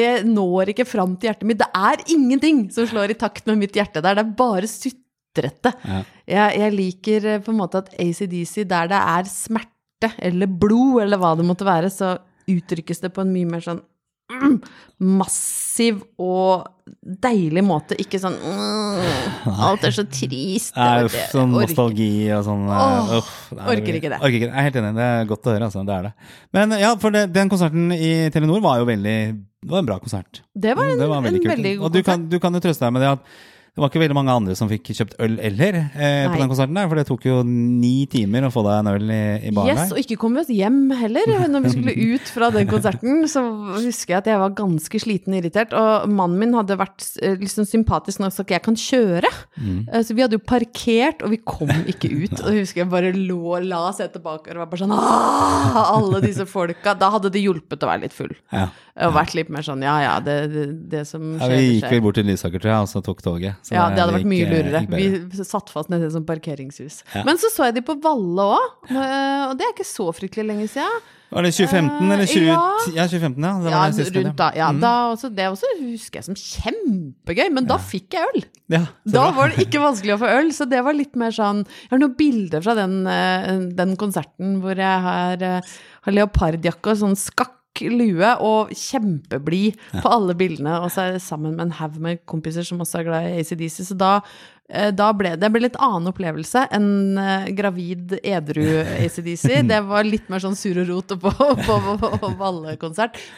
[0.00, 1.62] Det når ikke fram til hjertet mitt.
[1.62, 4.20] Det er ingenting som slår i takt med mitt hjerte der.
[4.20, 5.72] Det er bare sutrete.
[5.86, 6.02] Ja.
[6.26, 11.00] Jeg, jeg liker eh, på en måte at ACDC, der det er smerte eller blod
[11.06, 12.18] eller hva det måtte være, så
[12.50, 13.80] uttrykkes det på en mye mer sånn
[14.32, 14.56] mm,
[15.16, 16.66] massiv og
[17.22, 17.96] deilig måte.
[18.00, 20.74] Ikke sånn mm, Alt er så trist.
[20.76, 22.64] Nei, uff, sånn nostalgi og sånn.
[22.70, 24.20] eh, Åh, uff, nei, orker ikke det.
[24.20, 24.52] Orker ikke det.
[24.54, 24.94] Jeg er helt enig.
[24.98, 25.84] Det er godt å høre, altså.
[25.88, 26.14] Det er det.
[26.58, 29.18] Men ja, for det, den konserten i Telenor var jo veldig
[29.66, 30.42] Det var en bra konsert.
[30.54, 32.62] Det var en, Det var veldig en veldig god Og du kan, du kan jo
[32.64, 33.36] trøste deg med det at
[33.76, 36.78] det var ikke veldig mange andre som fikk kjøpt øl heller eh, på den konserten
[36.78, 39.18] der, for det tok jo ni timer å få deg en øl i,
[39.50, 41.28] i baren Yes, og ikke kom vi oss hjem heller.
[41.52, 43.42] Når vi skulle ut fra den konserten, så
[43.82, 45.76] husker jeg at jeg var ganske sliten og irritert.
[45.76, 47.04] Og mannen min hadde vært
[47.42, 49.28] liksom sympatisk nok sagt jeg kan kjøre.
[49.60, 49.82] Mm.
[49.92, 52.40] Eh, Så vi hadde jo parkert, og vi kom ikke ut.
[52.46, 54.96] Og jeg husker jeg bare lå og la seg tilbake og var bare sånn!
[55.84, 56.96] Alle disse folka.
[56.96, 58.32] Da hadde det hjulpet å være litt full.
[58.56, 58.70] Ja.
[58.96, 61.90] Og vært litt mer sånn ja ja, det, det, det som Ja, skjer, vi gikk
[61.92, 63.58] vel bort til Lysaker, tror jeg, og så tok toget.
[63.66, 64.80] Så Ja, det hadde vært mye eh, lurere.
[64.88, 67.02] Vi satt fast nede i et sånt parkeringshus.
[67.12, 67.24] Ja.
[67.28, 70.68] Men så så jeg de på Valle òg, og det er ikke så fryktelig lenge
[70.72, 71.12] siden.
[71.26, 72.44] Var det 2015 eller 20...
[72.46, 72.58] ja.
[72.94, 73.50] Ja, 2015, ja.
[73.58, 74.46] Det var Ja, det siste, rundt da.
[74.54, 74.80] Ja, Mm.
[74.80, 78.44] da også, det også husker jeg som kjempegøy, men da fikk jeg øl.
[78.72, 81.64] Ja, Da var det ikke vanskelig å få øl, så det var litt mer sånn
[81.66, 85.60] Jeg har noen bilder fra den, eh, den konserten hvor jeg har, eh,
[86.06, 87.55] har leopardjakke og sånn skakk
[87.92, 92.22] lue og kjempeblid på alle bildene, og så er jeg sammen med en haug med
[92.28, 94.10] kompiser som også er glad i ACDC, så da
[94.68, 99.46] eh, da ble det ble litt annen opplevelse enn eh, gravid edru ACDC.
[99.70, 102.30] Det var litt mer sånn sur og rot på, på, på.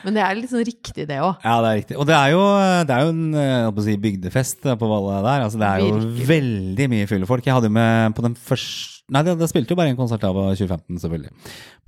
[0.04, 1.40] Men det er litt sånn riktig, det òg.
[1.44, 1.98] Ja, det er riktig.
[2.00, 2.44] Og det er jo,
[2.88, 5.48] det er jo en eh, si, bygdefest på Valle der.
[5.48, 6.28] Altså, det er jo Virkelig.
[6.34, 7.46] veldig mye fulle folk.
[7.46, 10.24] Jeg hadde jo med på den første Nei, det, det spilte jo bare en konsert
[10.28, 11.30] av 2015, selvfølgelig.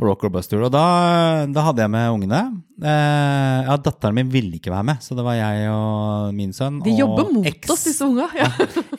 [0.00, 0.62] På Rock or Buster.
[0.64, 0.84] Og da,
[1.52, 2.38] da hadde jeg med ungene.
[2.80, 6.78] Eh, ja, datteren min ville ikke være med, så det var jeg og min sønn.
[6.86, 8.30] De jobber mot eks- oss, disse unga.
[8.40, 8.48] Ja.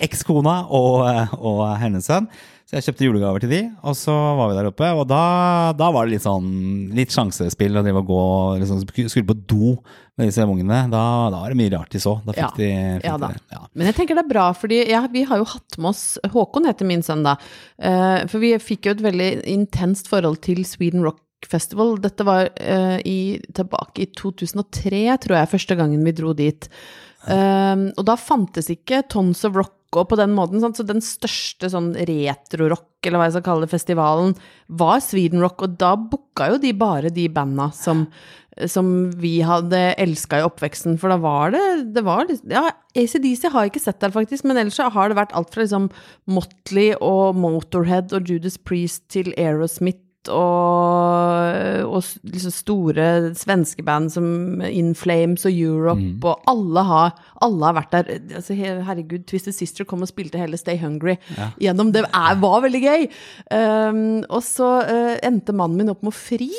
[0.06, 2.30] ekskona og, eh, og hennes sønn.
[2.72, 4.88] Så jeg kjøpte julegaver til de, og så var vi der oppe.
[4.96, 5.24] Og da,
[5.76, 6.46] da var det litt sånn
[6.96, 8.20] litt sjansespill å drive og gå
[8.62, 8.78] liksom,
[9.12, 9.74] Skulle på do
[10.16, 10.78] med disse ungene.
[10.88, 11.02] Da,
[11.34, 12.14] da var det mye rart de så.
[12.24, 12.52] Da fikk Ja.
[12.56, 12.70] de,
[13.02, 13.28] fikk Ja da.
[13.34, 13.44] det.
[13.52, 13.60] Ja.
[13.76, 16.70] Men jeg tenker det er bra, fordi ja, vi har jo hatt med oss Håkon
[16.72, 17.36] heter min sønn da.
[17.76, 21.20] Uh, for vi fikk jo et veldig intenst forhold til Sweden Rock
[21.52, 21.98] Festival.
[22.00, 26.72] Dette var uh, i, tilbake i 2003, tror jeg, første gangen vi dro dit.
[27.28, 30.78] Uh, og da fantes ikke Tons of Rock og på den måten, sant?
[30.80, 34.36] så den største sånn retro-rock, eller hva jeg skal kalle det, festivalen,
[34.82, 38.06] var Sweden Rock, og da booka jo de bare de banda som,
[38.72, 41.66] som vi hadde elska i oppveksten, for da var det,
[41.98, 45.36] det var ja, ACDC har jeg ikke sett der faktisk, men ellers har det vært
[45.36, 45.90] alt fra liksom
[46.32, 53.06] Motley og Motorhead og Judas Priest til Aerosmith og, og liksom store
[53.38, 58.12] svenske band som In Flames og Europe, og alle har, alle har vært der.
[58.42, 61.18] Altså, herregud, Twisted Sister kom og spilte hele Stay Hungry
[61.62, 61.94] gjennom.
[61.96, 63.08] Det var veldig gøy!
[63.52, 66.52] Um, og så uh, endte mannen min opp med å fri.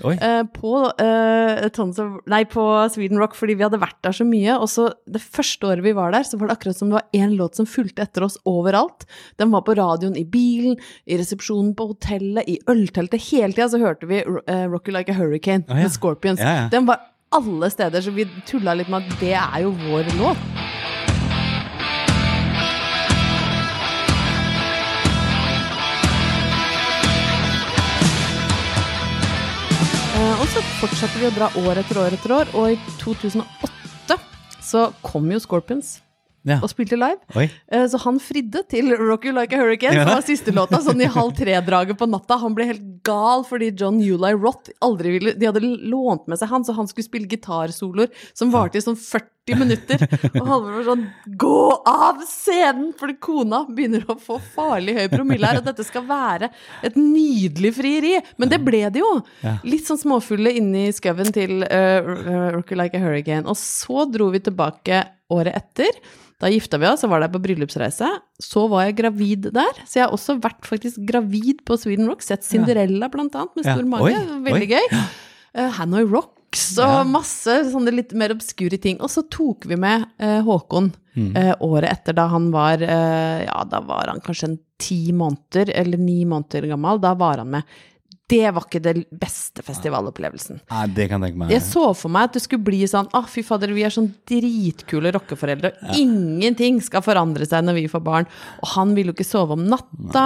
[0.00, 1.98] Eh, på, uh, of,
[2.30, 2.64] nei, på
[2.94, 4.56] Sweden Rock fordi vi hadde vært der så mye.
[4.56, 7.18] Og så det første året vi var der, så var det akkurat som det var
[7.18, 9.06] én låt som fulgte etter oss overalt.
[9.40, 13.28] Den var på radioen i bilen, i resepsjonen på hotellet, i ølteltet.
[13.30, 15.84] Hele tida så hørte vi uh, Rock You Like a Hurricane oh, ja.
[15.84, 16.40] med Scorpions.
[16.42, 16.68] Ja, ja.
[16.72, 20.81] Den var alle steder, så vi tulla litt med at det er jo vår låt.
[30.22, 34.18] Fortsatte vi å dra år etter år etter år, og i 2008
[34.62, 36.00] så kom jo Scorpions
[36.44, 36.56] Ja.
[36.62, 37.18] og spilte live.
[37.36, 37.48] Oi.
[37.70, 40.04] Eh, Så han fridde til Rock You Like a Hurricane, Ja.
[40.04, 42.36] som var siste låta, sånn i halv tre-draget på natta.
[42.38, 46.48] Han ble helt gal fordi John Uli Roth aldri ville De hadde lånt med seg
[46.48, 50.02] han, så han skulle spille gitarsoloer som varte i sånn 40 minutter.
[50.38, 51.02] Og Halvor var sånn
[51.38, 52.92] Gå av scenen!
[52.98, 56.50] Fordi kona begynner å få farlig høy promille her, og dette skal være
[56.86, 58.14] et nydelig frieri.
[58.38, 59.10] Men det ble det jo.
[59.42, 59.56] Ja.
[59.66, 63.48] Litt sånn småfulle inni skauen til uh, Rock Like a Hurricane.
[63.50, 65.98] Og så dro vi tilbake året etter.
[66.42, 68.08] Da gifta vi oss og var der på bryllupsreise.
[68.42, 69.82] Så var jeg gravid der.
[69.86, 72.22] Så jeg har også vært faktisk gravid på Sweden Rock.
[72.26, 73.74] Sett Cinderella blant annet, med Ja.
[73.74, 74.22] stor mage.
[74.46, 74.86] Veldig gøy.
[75.58, 76.06] Uh, Hanoi
[76.52, 77.04] Rocks og Ja.
[77.04, 79.00] masse sånne litt mer obskure ting.
[79.00, 81.36] Og så tok vi med eh, Håkon Mm.
[81.36, 85.70] eh, året etter, da han var eh, Ja, da var han kanskje en ti måneder
[85.74, 86.98] eller ni måneder gammel.
[87.00, 87.62] Da var han med.
[88.30, 90.62] Det var ikke den beste festivalopplevelsen.
[90.70, 91.52] Nei, det kan jeg tenke meg.
[91.52, 94.08] Jeg så for meg at det skulle bli sånn Å, fy fader, vi er sånn
[94.28, 95.72] dritkule rockeforeldre.
[95.74, 98.28] og Ingenting skal forandre seg når vi får barn.
[98.62, 100.24] Og han ville jo ikke sove om natta.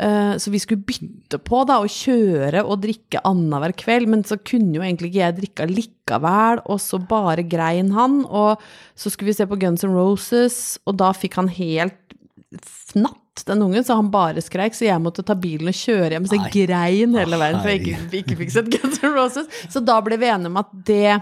[0.00, 4.08] uh, så vi skulle bytte på da, og kjøre og drikke annenhver kveld.
[4.14, 8.22] Men så kunne jo egentlig ikke jeg drikke likevel, og så bare grein han.
[8.30, 8.62] Og
[8.96, 11.98] så skulle vi se på Guns N' Roses, og da fikk han helt
[12.92, 16.26] fnatt, den ungen, så han bare skreik, så jeg måtte ta bilen og kjøre hjem.
[16.28, 19.62] Så jeg grein hele veien, for jeg ikke, ikke fikk sett Guns N' Roses.
[19.72, 21.20] Så da ble vi enige om at det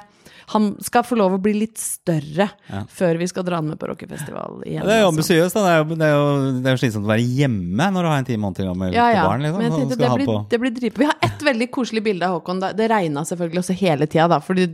[0.50, 2.80] han skal få lov å bli litt større Ja.
[2.90, 4.82] før vi skal dra han med på rockefestival igjen.
[4.82, 5.14] Det er jo altså.
[5.14, 5.62] ambisiøst, da.
[5.62, 6.24] Det er jo, det, er jo,
[6.56, 9.06] det er jo slitsomt å være hjemme når du har en ti måneder gammel Ja,
[9.14, 9.26] ja.
[9.28, 9.44] barn.
[9.46, 11.04] Liksom, tenkte det blir, det blir dritbra.
[11.04, 12.64] Vi har ett veldig koselig bilde av Håkon.
[12.80, 14.40] Det regna selvfølgelig også hele tida, da.
[14.42, 14.66] Fordi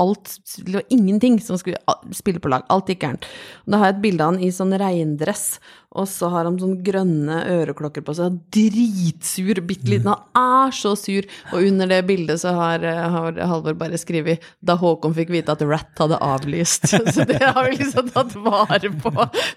[0.00, 0.32] alt
[0.64, 1.76] Det var ingenting som skulle
[2.16, 2.64] spille på lag.
[2.72, 3.28] Alt gikk gærent.
[3.66, 5.58] Da har jeg et bilde av han i sånn regndress,
[5.96, 8.38] og så har han sånn grønne øreklokker på seg.
[8.52, 10.10] Dritsur, bitte liten.
[10.10, 11.26] Han er så sur.
[11.52, 15.64] Og under det bildet så har, har Halvor bare skrevet 'Da Håkon fikk vite at
[15.64, 16.88] Rat hadde avlyst'.
[17.16, 19.12] Så det har vi liksom tatt vare på.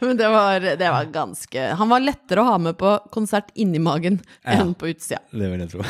[0.05, 3.81] Men det var, det var ganske Han var lettere å ha med på konsert inni
[3.83, 5.21] magen enn på utsida.
[5.31, 5.87] Det vil jeg tro.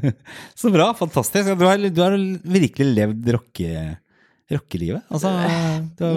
[0.60, 1.54] Så bra, fantastisk.
[1.58, 3.98] Du har, du har virkelig levd rocke,
[4.56, 5.04] rockelivet?
[5.10, 5.34] Altså,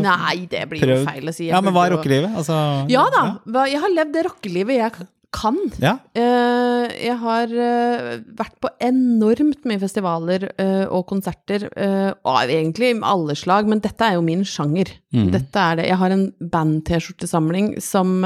[0.04, 1.48] Nei, det blir jo feil å si.
[1.50, 2.34] Jeg Ja, men hva er rockelivet?
[2.38, 2.58] Altså,
[2.92, 3.68] Ja da, ja.
[3.74, 5.08] jeg har levd det rockelivet jeg
[5.38, 5.58] kan.
[5.84, 5.98] Ja.
[6.16, 13.36] Eh, jeg har eh, vært på enormt mye festivaler eh, og konserter, og egentlig alle
[13.38, 14.92] slag, men dette er jo min sjanger.
[15.14, 15.30] Mm.
[15.36, 15.88] Dette er det.
[15.92, 16.26] Jeg har en
[16.56, 18.20] band-T-skjortesamling som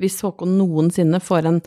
[0.00, 1.60] hvis Håkon noensinne får en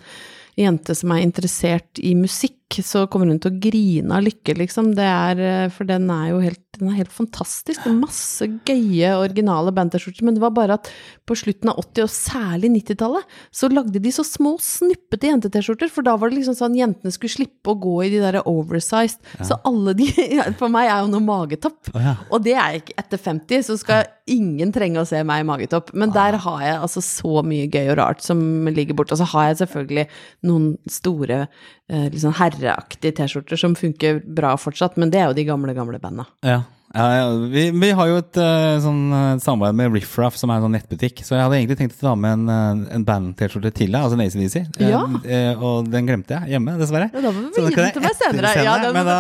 [0.57, 4.91] jente som er interessert i musikk, så kommer hun til å grine av lykke, liksom.
[4.97, 7.82] Det er, eh, for den er jo helt, den er helt fantastisk.
[7.82, 10.91] Det er masse gøye, originale band-T-skjorter, men det var bare at
[11.26, 16.03] på slutten av 80- og særlig 90-tallet, så lagde de så små, snuppete jente-T-skjorter, for
[16.03, 19.24] da var det liksom sånn jentene skulle slippe å gå i de der oversized.
[19.41, 20.07] Så alle de
[20.59, 21.89] For meg er jo noe magetopp.
[21.93, 22.15] Oh, ja.
[22.32, 25.93] Og det er ikke etter 50, så skal ingen trenge å se meg i magetopp.
[25.97, 29.15] Men der har jeg altså så mye gøy og rart som ligger borte.
[29.15, 30.07] Og så har jeg selvfølgelig
[30.47, 31.45] noen store,
[31.88, 36.01] litt sånn herreaktige T-skjorter som funker bra fortsatt, men det er jo de gamle, gamle
[36.03, 36.25] banda.
[36.43, 36.61] Ja.
[36.95, 37.23] Ja, ja.
[37.51, 40.75] Vi, vi har jo et uh, sånn eh, samarbeid med Riffraff, som er en sånn
[40.77, 41.19] nettbutikk.
[41.25, 44.15] Så jeg hadde egentlig tenkt å ta med en, eh, en band-T-skjorte til deg, altså
[44.15, 44.55] en ACDC.
[44.85, 45.01] Ja.
[45.03, 47.09] Uh, og den glemte jeg hjemme, dessverre.
[47.11, 48.53] Ja, da må vi gi den til meg senere.
[48.63, 49.17] Ja, men, da,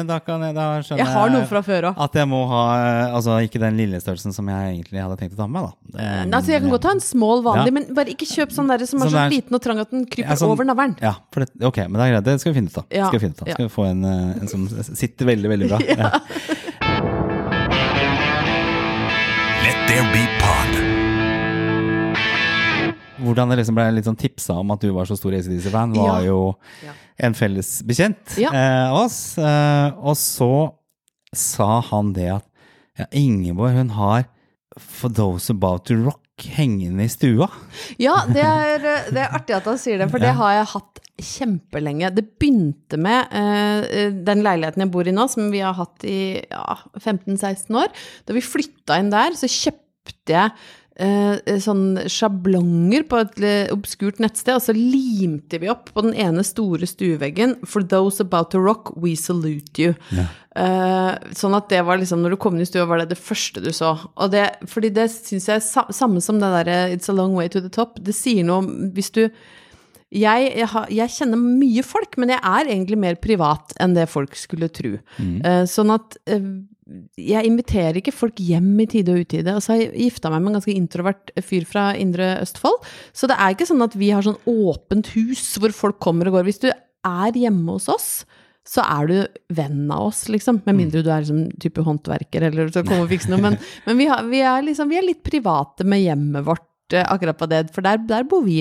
[0.00, 2.02] men da kan jeg da skjønne Jeg har noe fra før òg.
[2.08, 2.62] At jeg må ha
[3.20, 5.98] altså ikke den lille størrelsen som jeg egentlig hadde tenkt å ta med, da.
[6.02, 8.82] Eh, Altså, jeg kan godt ta en small vanlig, men bare ikke kjøp sånn der
[8.88, 10.96] som er Sånn så liten og trang at den kryper sånn- over navlen.
[11.02, 12.26] Ja, det, ok, men det er greit.
[12.26, 12.86] Det skal vi finne ut av.
[12.90, 13.52] Ja, Skal vi finne ut av.
[13.54, 14.04] Skal vi få en,
[14.42, 15.80] en som sitter veldig, veldig bra.
[15.92, 16.10] ja.
[23.22, 26.22] Hvordan det liksom ble litt sånn tipsa om at du var så stor ACDC-fan, var
[26.22, 26.26] Ja.
[26.26, 26.92] jo Ja.
[27.18, 28.50] en felles bekjent Ja.
[28.52, 29.38] eh, av oss.
[29.38, 30.72] Eh, og så
[31.34, 32.44] sa han det at
[32.98, 34.24] ja, Ingeborg, hun har
[34.78, 37.48] For Those About To Rock hengende i stua.
[37.98, 38.78] Ja, det er,
[39.12, 42.14] det er artig at han sier det, for det har jeg hatt kjempelenge.
[42.14, 46.42] Det begynte med uh, den leiligheten jeg bor i nå, som vi har hatt i
[46.50, 47.88] ja, 15-16 år.
[48.26, 49.81] Da vi flytta inn der, så kjøpte
[50.28, 50.52] jeg
[51.00, 56.14] eh, sånn sjablonger på et eh, obskurt nettsted, og så limte vi opp på den
[56.14, 59.94] ene store stueveggen 'For those about to rock, we salute you'.
[60.12, 63.18] Eh, sånn at det var liksom, når du kom inn i stua, var det det
[63.18, 63.96] første du så.
[64.16, 67.48] Og det, fordi det syns jeg er samme som det derre 'It's a long way
[67.48, 68.02] to the top'.
[68.02, 69.30] Det sier noe om hvis du
[70.12, 74.10] jeg, jeg, har, jeg kjenner mye folk, men jeg er egentlig mer privat enn det
[74.12, 74.98] folk skulle tro.
[75.18, 76.38] Eh, sånn at eh,
[77.18, 79.56] jeg inviterer ikke folk hjem i tide og utide.
[79.56, 82.80] Og så har jeg gifta meg med en ganske introvert fyr fra Indre Østfold.
[83.16, 86.38] Så det er ikke sånn at vi har sånn åpent hus hvor folk kommer og
[86.38, 86.48] går.
[86.50, 88.08] Hvis du er hjemme hos oss,
[88.68, 89.16] så er du
[89.56, 90.60] venn av oss, liksom.
[90.68, 93.42] Med mindre du er liksom type håndverker eller så kommer og fikser noe.
[93.42, 96.68] Men, men vi, har, vi, er liksom, vi er litt private med hjemmet vårt
[97.00, 98.60] akkurat på det, for der, der bor vi.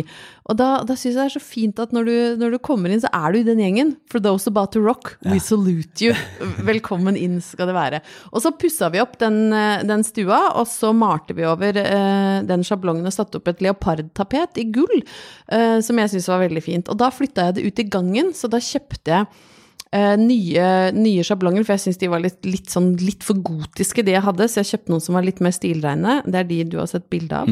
[0.49, 2.91] Og da, da syns jeg det er så fint at når du, når du kommer
[2.91, 3.93] inn, så er du i den gjengen.
[4.11, 6.15] For those about to rock, we salute you.
[6.71, 8.01] Velkommen inn skal det være.
[8.32, 12.41] Og så pussa vi opp den, eh, den stua, og så malte vi over uh,
[12.47, 15.05] den sjablongen og satte opp et leopardtapet i gull,
[15.53, 16.91] uh, som jeg syntes var veldig fint.
[16.91, 19.49] Og da flytta jeg det ut i gangen, så da kjøpte jeg
[19.96, 24.04] eh, nye, nye sjablonger, for jeg syns de var litt, litt, sånn, litt for gotiske,
[24.08, 26.18] de jeg hadde, så jeg kjøpte noen som var litt mer stilreine.
[26.26, 27.52] Det er de du har sett bilde av.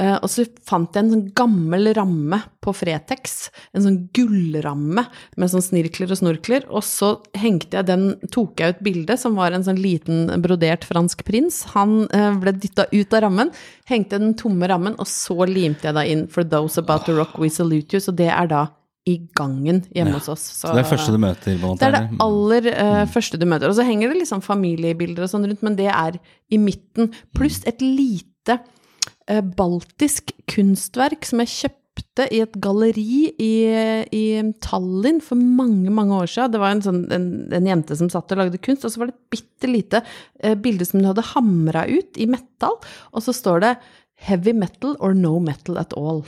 [0.00, 5.06] Eh, og så fant jeg en sånn gammel ramme på Fretex, en sånn gullramme
[5.36, 9.36] med sånn snirkler og snorkler, og så hengte jeg den, tok jeg ut bildet, som
[9.38, 11.62] var en sånn liten brodert fransk prins.
[11.74, 13.52] Han eh, ble dytta ut av rammen,
[13.90, 17.36] hengte den tomme rammen, og så limte jeg da inn For those about to rock,
[17.38, 18.64] we salute you, så det er da
[19.04, 20.44] i gangen hjemme hos oss.
[20.62, 21.58] Så det er første du møter?
[21.60, 22.20] Det er det eller?
[22.24, 23.68] aller eh, første du møter.
[23.68, 26.16] Og så henger det liksom familiebilder og sånn rundt, men det er
[26.48, 27.12] i midten.
[27.36, 28.58] Pluss et lite
[29.28, 33.52] uh, baltisk kunstverk som jeg kjøpte i et galleri i,
[34.08, 34.24] i
[34.64, 36.54] Tallinn for mange, mange år siden.
[36.54, 39.12] Det var en, sånn, en, en jente som satt og lagde kunst, og så var
[39.12, 42.80] det et bitte lite uh, bilde som hun hadde hamra ut i metall,
[43.12, 43.74] og så står det
[44.24, 46.22] Heavy metal or no metal at all.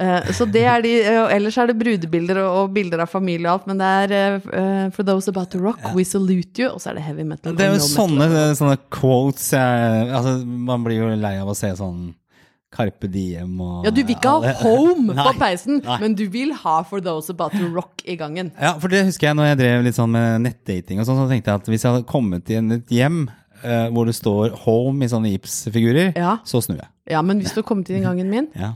[0.00, 3.10] Eh, så det er de, eh, og ellers er det brudebilder og, og bilder av
[3.12, 6.72] familie og alt, men det er eh, For those about to rock, we salute you,
[6.72, 7.54] og så er det heavy metal.
[7.54, 11.54] Det er jo no sånne, sånne quotes jeg, altså, Man blir jo lei av å
[11.58, 12.14] se sånn
[12.76, 16.00] Carpe Diem og Ja, du vil ikke ha home Nei, på peisen, nei.
[16.02, 18.50] men du vil ha for those about to rock i gangen.
[18.58, 21.30] Ja, for det husker jeg når jeg drev litt sånn med nettdating og sånn, så
[21.30, 23.26] tenkte jeg at hvis jeg hadde kommet i et hjem
[23.62, 26.38] eh, hvor det står 'home' i sånne gipsfigurer, Ja.
[26.44, 26.88] så snur jeg.
[27.10, 28.74] Ja, men hvis du kom til gangen min, Ja,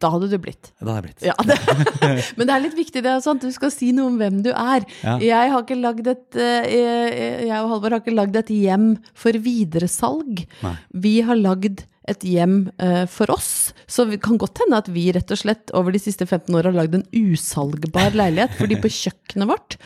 [0.00, 0.72] da hadde du blitt.
[0.80, 1.22] det hadde jeg blitt.
[1.22, 4.18] Ja, det, men det er litt viktig det er at du skal si noe om
[4.18, 4.84] hvem du er.
[5.02, 5.18] Ja.
[5.18, 9.32] Jeg har ikke lagd et eh, Jeg og Halvor har ikke lagd et hjem for
[9.32, 10.44] videresalg.
[10.62, 10.76] Nei.
[10.94, 13.72] Vi har lagd et hjem eh, for oss.
[13.86, 16.72] Så det kan godt hende at vi rett og slett over de siste 15 åra
[16.72, 18.56] har lagd en usalgbar leilighet.
[18.58, 19.78] Fordi på kjøkkenet vårt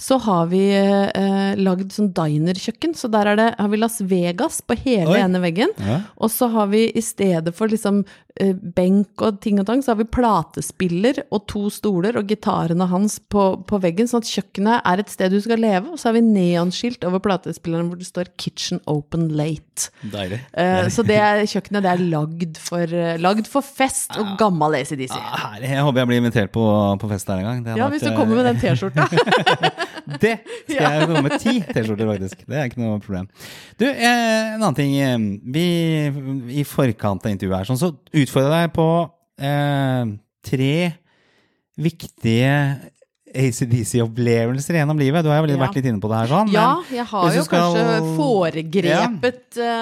[0.00, 2.94] så har vi eh, lagd sånn dinerkjøkken.
[2.96, 5.20] Så der er det, har vi Las Vegas på hele Oi.
[5.20, 5.74] ene veggen.
[5.76, 6.00] Ja.
[6.16, 8.00] Og så har vi i stedet for liksom
[8.40, 12.88] eh, benk og ting og tang, så har vi platespiller og to stoler og gitarene
[12.88, 15.92] hans på, på veggen, sånn at kjøkkenet er et sted du skal leve.
[15.92, 19.90] Og så har vi neonskilt over platespilleren hvor det står 'Kitchen Open Late'.
[20.00, 20.40] Deilig.
[20.56, 21.20] Eh, så det
[21.52, 25.12] kjøkkenet det er lagd for, eh, lagd for fest og gammel ACDC.
[25.12, 25.60] Ah.
[25.60, 26.64] Jeg håper jeg blir invitert på,
[26.96, 27.76] på fest der en gang.
[27.76, 29.04] Ja, hvis du eh, kommer med den T-skjorta.
[30.20, 30.34] Det
[30.68, 32.44] skal jeg komme med ti T-skjorter, faktisk.
[32.46, 33.28] Det er ikke noe problem.
[33.80, 34.94] Du, eh, en annen ting.
[35.00, 35.18] eh,
[35.56, 35.66] Vi,
[36.60, 38.88] I forkant av intervjuet her, sånn, så utfordrer jeg deg på
[39.40, 40.14] eh,
[40.50, 40.72] tre
[41.80, 42.54] viktige
[43.30, 45.22] ACDC-opplevelser gjennom livet.
[45.24, 46.50] Du har jo vært litt inne på det her, sånn.
[46.50, 49.76] Ja, jeg har jo skal- kanskje foregrepet ja.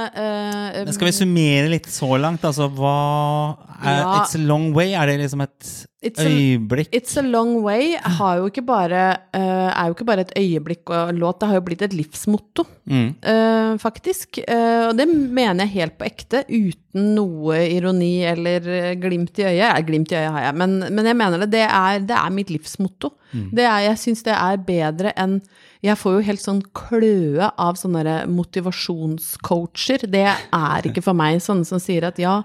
[0.85, 2.45] uh, Skal vi summere litt så langt?
[2.45, 4.19] Altså, hva er Ja.
[4.21, 4.93] It's a long way?
[4.93, 6.93] Er det liksom et It's a- øyeblikk?
[6.95, 11.09] It's a long way har jo bare, uh, er jo ikke bare et øyeblikk og
[11.11, 13.09] en låt, det har jo blitt et livsmotto, Mm.
[13.27, 14.39] uh, faktisk.
[14.49, 19.59] Uh, og det mener jeg helt på ekte, uten noe ironi eller glimt i øyet.
[19.59, 21.51] Ja, glimt i øyet har jeg, men, men jeg mener det.
[21.51, 23.13] Det er, det er mitt livsmotto.
[23.53, 25.41] Det er, jeg syns det er bedre enn
[25.83, 30.07] Jeg får jo helt sånn kløe av sånne motivasjonscoacher.
[30.11, 32.41] Det er ikke for meg sånne som sier at ja,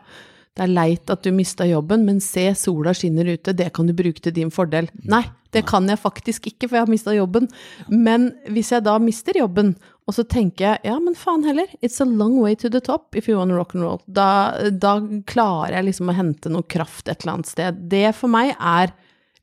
[0.54, 3.94] det er leit at du mista jobben, men se, sola skinner ute, det kan du
[3.98, 4.90] bruke til din fordel.
[5.10, 5.24] Nei,
[5.54, 7.48] det kan jeg faktisk ikke, for jeg har mista jobben.
[7.90, 9.74] Men hvis jeg da mister jobben,
[10.06, 13.18] og så tenker jeg ja, men faen heller, it's a long way to the top
[13.18, 14.02] if you want rock and roll.
[14.06, 14.98] Da, da
[15.30, 17.84] klarer jeg liksom å hente noe kraft et eller annet sted.
[17.90, 18.94] Det for meg er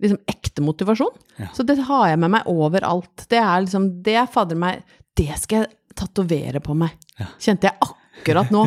[0.00, 1.16] liksom ekte motivasjon.
[1.56, 3.26] Så det har jeg med meg overalt.
[3.30, 4.84] Det er liksom, det fader meg
[5.18, 6.94] Det skal jeg tatovere på meg.
[7.42, 7.90] Kjente jeg
[8.20, 8.66] akkurat nå.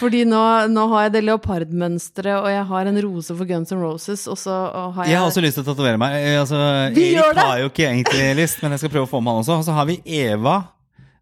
[0.00, 0.40] Fordi nå,
[0.72, 4.38] nå har jeg det leopardmønsteret, og jeg har en rose for Guns N' Roses, og
[4.40, 6.14] så og har jeg Jeg har også lyst til å tatovere meg.
[6.20, 6.60] Eh, Altså,
[6.94, 7.44] Vi gjør det!
[7.44, 9.58] har jo ikke egentlig lyst, men jeg skal prøve å få med han også.
[9.58, 10.54] Og så har vi Eva,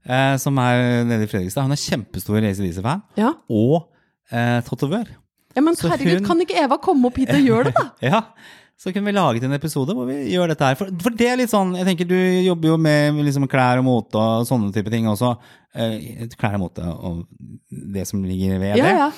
[0.07, 1.63] eh, som er nede i Fredrikstad.
[1.67, 3.33] Hun er kjempestor ACDC-fan, Ja.
[3.51, 3.89] og
[4.31, 5.09] eh, tatovør.
[5.57, 7.89] ja, men herregud, hun- kan ikke Eva komme opp hit og gjøre det, da?
[8.13, 8.23] Ja,
[8.79, 10.77] så kunne vi laget en episode hvor vi gjør dette her.
[10.79, 12.15] For, for det er litt sånn, jeg tenker du
[12.47, 15.33] jobber jo med liksom klær og mote og sånne type ting også.
[15.75, 17.25] Eh, klær og mote og
[17.69, 18.93] det som ligger ved det.
[19.03, 19.11] ja.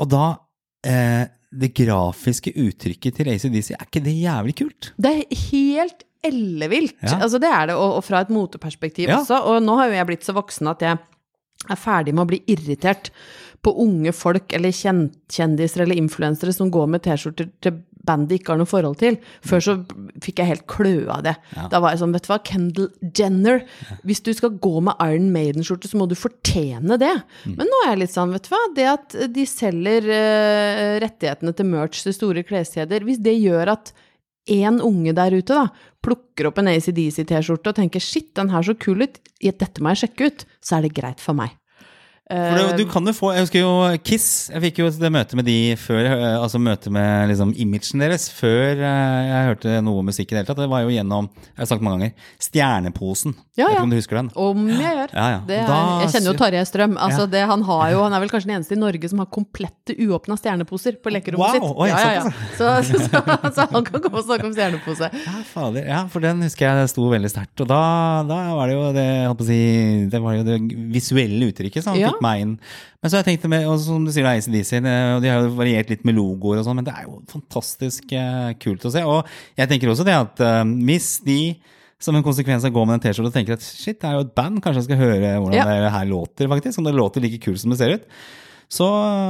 [0.00, 0.24] Og da,
[0.88, 1.26] eh,
[1.56, 4.90] det grafiske uttrykket til ACDC, er ikke det jævlig kult?
[5.00, 6.96] Det er helt ellevilt.
[7.04, 7.20] Ja.
[7.22, 9.20] Altså, det er det, og, og fra et moteperspektiv Ja.
[9.20, 9.38] også.
[9.52, 10.98] Og nå har jo jeg blitt så voksen at jeg
[11.70, 13.10] er ferdig med å bli irritert
[13.64, 18.38] på unge folk eller kjen kjendiser eller influensere som går med T-skjorter til band de
[18.38, 19.18] ikke har noe forhold til.
[19.46, 19.76] Før så
[20.24, 21.34] fikk jeg helt kløe av det.
[21.72, 22.88] Da var jeg sånn, vet du hva, Kendal
[23.18, 23.62] Jenner.
[24.06, 27.12] Hvis du skal gå med Iron Maiden-skjorte, så må du fortjene det.
[27.48, 31.54] Men nå er jeg litt sånn, vet du hva, det at de selger uh, rettighetene
[31.56, 33.94] til merch til store kleskjeder, hvis det gjør at
[34.46, 35.66] en unge der ute da,
[36.06, 40.04] plukker opp en ACDC-T-skjorte og tenker shit, den her så kul ut, dette må jeg
[40.04, 41.56] sjekke ut, så er det greit for meg.
[42.26, 43.72] For du kan jo få, Jeg husker jo
[44.02, 44.48] Kiss.
[44.50, 48.24] Jeg fikk jo det møtet med de før, eh, altså møtet med liksom imagen deres,
[48.34, 50.58] før eh, jeg hørte noe musikk i det hele tatt.
[50.64, 53.36] Det var jo gjennom, jeg har sagt mange ganger, Stjerneposen.
[53.56, 53.76] Ja, Vet ja.
[53.78, 54.30] ikke om du husker den?
[54.36, 55.12] Om jeg gjør.
[55.14, 55.38] Ja, ja.
[55.46, 56.96] Er, Da jeg kjenner jo Tarjei Strøm.
[57.06, 59.30] Altså det, han, har jo, han er vel kanskje den eneste i Norge som har
[59.32, 61.78] komplette uåpna stjerneposer på lekerommet Wow, sitt.
[61.78, 62.26] oi, ja, ja.
[62.58, 63.22] Så, så, så,
[63.56, 65.08] så han kan komme og snakke om stjernepose.
[65.22, 65.86] Ja, fader.
[65.88, 67.54] Ja, for den husker jeg sto veldig sterkt.
[67.64, 67.80] Og da,
[68.28, 69.60] da var det jo det, jeg holdt på å si,
[70.12, 70.58] det var jo det
[70.98, 72.10] visuelle uttrykket som Ja.
[72.12, 72.54] fikk meg inn.
[73.02, 75.44] Men så har jeg tenkt med, og som du sier, da, ACDC, og de har
[75.46, 78.92] jo variert litt med logoer og sånn, men det er jo fantastisk eh, kult å
[78.94, 79.04] se.
[79.06, 81.40] Og jeg tenker også det at eh, hvis de
[82.02, 84.18] som en konsekvens av å gå med en T-skjorte og tenker at shit, det er
[84.18, 85.64] jo et band, kanskje jeg skal høre hvordan Ja.
[85.86, 86.78] det her låter, faktisk.
[86.82, 88.04] Om det låter like kult som det ser ut.
[88.68, 88.84] Så,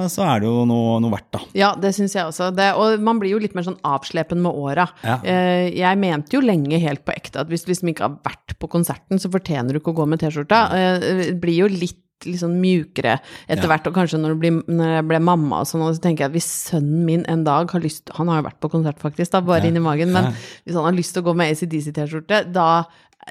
[0.08, 1.40] så er det jo noe, noe verdt, da.
[1.54, 2.48] Ja, det syns jeg også.
[2.56, 4.86] Det, og man blir jo litt mer sånn avslepen med åra.
[5.04, 5.18] Ja.
[5.28, 8.56] Eh, jeg mente jo lenge helt på ekte at hvis du liksom ikke har vært
[8.58, 10.62] på konserten, så fortjener du ikke å gå med T-skjorta.
[10.72, 13.16] Eh, det blir jo litt litt sånn mjukere
[13.48, 13.70] etter Ja.
[13.72, 16.24] hvert, og kanskje når, du blir, når jeg ble mamma og sånn, og så tenker
[16.26, 18.98] jeg at hvis sønnen min en dag har lyst Han har jo vært på konsert,
[18.98, 19.68] faktisk, da, bare Ja.
[19.70, 20.30] inn i magen, men Ja.
[20.66, 22.84] hvis han har lyst til å gå med ACDC-T-skjorte, da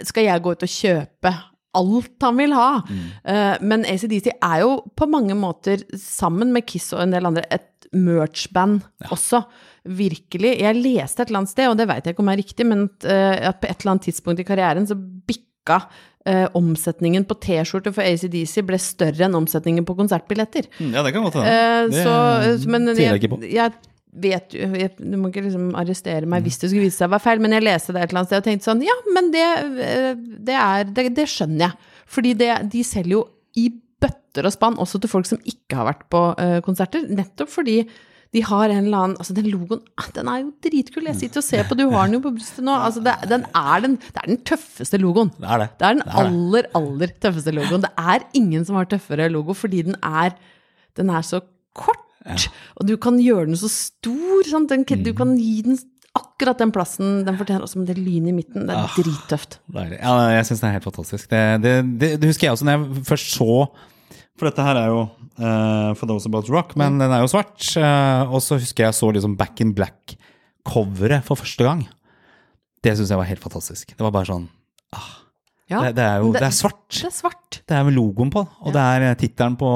[0.03, 1.35] skal jeg gå ut og kjøpe
[1.75, 2.81] alt han vil ha.
[2.87, 2.99] Mm.
[3.27, 7.43] Uh, men ACDC er jo på mange måter, sammen med Kiss og en del andre,
[7.51, 8.81] et merch-band
[9.11, 9.43] også.
[9.85, 10.55] Virkelig.
[10.61, 12.85] Jeg leste et eller annet sted, og det vet jeg ikke om er riktig, men
[12.87, 15.81] at, uh, at på et eller annet tidspunkt i karrieren så bikka
[16.25, 20.67] eh, omsetningen på T-skjorter for ACDC ble større enn omsetningen på konsertbilletter.
[20.81, 21.51] Ja, det kan godt hende.
[21.51, 23.41] Eh, Det så, men jeg jeg, ikke på.
[23.45, 23.75] jeg
[24.15, 24.67] vet jo
[25.11, 27.51] Du må ikke liksom arrestere meg hvis det skulle vise seg å være feil, men
[27.57, 29.45] jeg leste det et eller annet sted og tenkte sånn Ja, men det,
[29.89, 30.11] eh,
[30.49, 31.91] det er det, det skjønner jeg.
[32.15, 33.23] Fordi det, de selger jo
[33.59, 33.69] i
[34.01, 37.03] bøtter og spann også til folk som ikke har vært på eh, konserter.
[37.09, 37.81] Nettopp fordi
[38.35, 41.07] de har en eller annen Altså, den logoen, ah, den er jo dritkul.
[41.07, 42.75] Jeg sitter og ser på, du har den jo på brystet nå.
[42.75, 45.31] Altså, det, den er den, det er den tøffeste logoen.
[45.39, 45.69] Det er det.
[45.79, 47.85] Det er den Det er aller, aller tøffeste logoen.
[47.87, 50.35] Det er ingen som har tøffere logo, fordi den er,
[50.99, 51.39] den er så
[51.73, 52.01] kort.
[52.75, 54.43] Og du kan gjøre den så stor.
[54.51, 54.69] Sant?
[54.73, 55.17] Den, Du Mm.
[55.17, 55.77] kan gi den
[56.15, 58.67] akkurat den plassen den fortjener, også med det lynet i midten.
[58.67, 58.95] Det er Ah.
[58.95, 59.59] drittøft.
[59.71, 59.99] Deilig.
[60.01, 61.29] Ja, jeg syns det er helt fantastisk.
[61.29, 63.67] Det, det, det, det husker jeg også når jeg først så
[64.35, 65.01] For dette her er jo
[65.39, 67.55] uh, For Those About Rock, men den er jo svart.
[67.79, 71.85] Uh, og så husker jeg så liksom Back in Black-coveret for første gang.
[72.83, 73.95] Det syns jeg var helt fantastisk.
[73.95, 74.49] Det var bare sånn
[75.65, 76.89] Ja, det, det er jo det- det er svart.
[76.93, 77.61] Det er svart.
[77.65, 79.69] Det er med logoen på, og det er eh, tittelen på,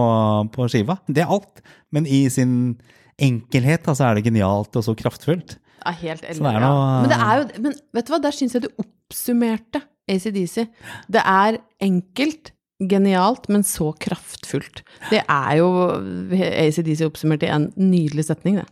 [0.54, 1.00] på skiva.
[1.10, 1.64] Det er alt.
[1.92, 2.78] Men i sin
[3.18, 5.58] enkelhet så er det genialt og så kraftfullt.
[5.86, 7.02] Ja, helt er Ja.
[7.02, 10.68] Men det jo Men vet du hva, der syns jeg du oppsummerte ACDC.
[11.10, 14.84] Det er enkelt, genialt, men så kraftfullt.
[15.12, 15.70] Det er jo
[16.40, 18.68] ACDC oppsummert i en nydelig setning, det.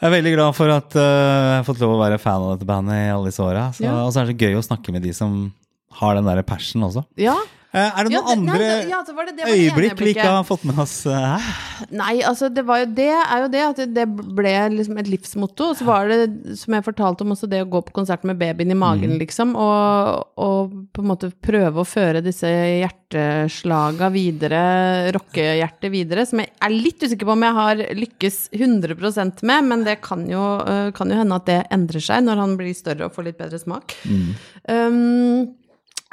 [0.00, 2.54] Jeg er veldig glad for at eh, jeg har fått lov å være fan av
[2.54, 3.66] dette bandet i alle disse åra.
[3.82, 3.98] Ja.
[4.06, 5.34] Og så er det så gøy å snakke med de som
[6.00, 7.02] har den der passion også.
[7.20, 7.34] Ja.
[7.72, 9.60] Eh, er det Ja, noen det- andre nei, ja, så var det- det var det
[9.70, 11.86] øyeblikk vi ikke har fått med oss eh, her?
[11.92, 15.70] Nei, altså det var jo det er jo det at det ble liksom et livsmotto.
[15.70, 18.38] Og så var det, som jeg fortalte om, også det å gå på konsert med
[18.40, 19.54] babyen i magen, liksom.
[19.54, 26.50] Og, og på en måte prøve å føre disse hjerteslaga videre, rockehjertet videre, som jeg
[26.60, 30.90] er litt usikker på om jeg har lykkes 100% med, men det kan jo, øh,
[30.92, 33.58] kan jo hende at det endrer seg når han blir større og får litt bedre
[33.62, 33.94] smak.
[34.68, 35.54] Um,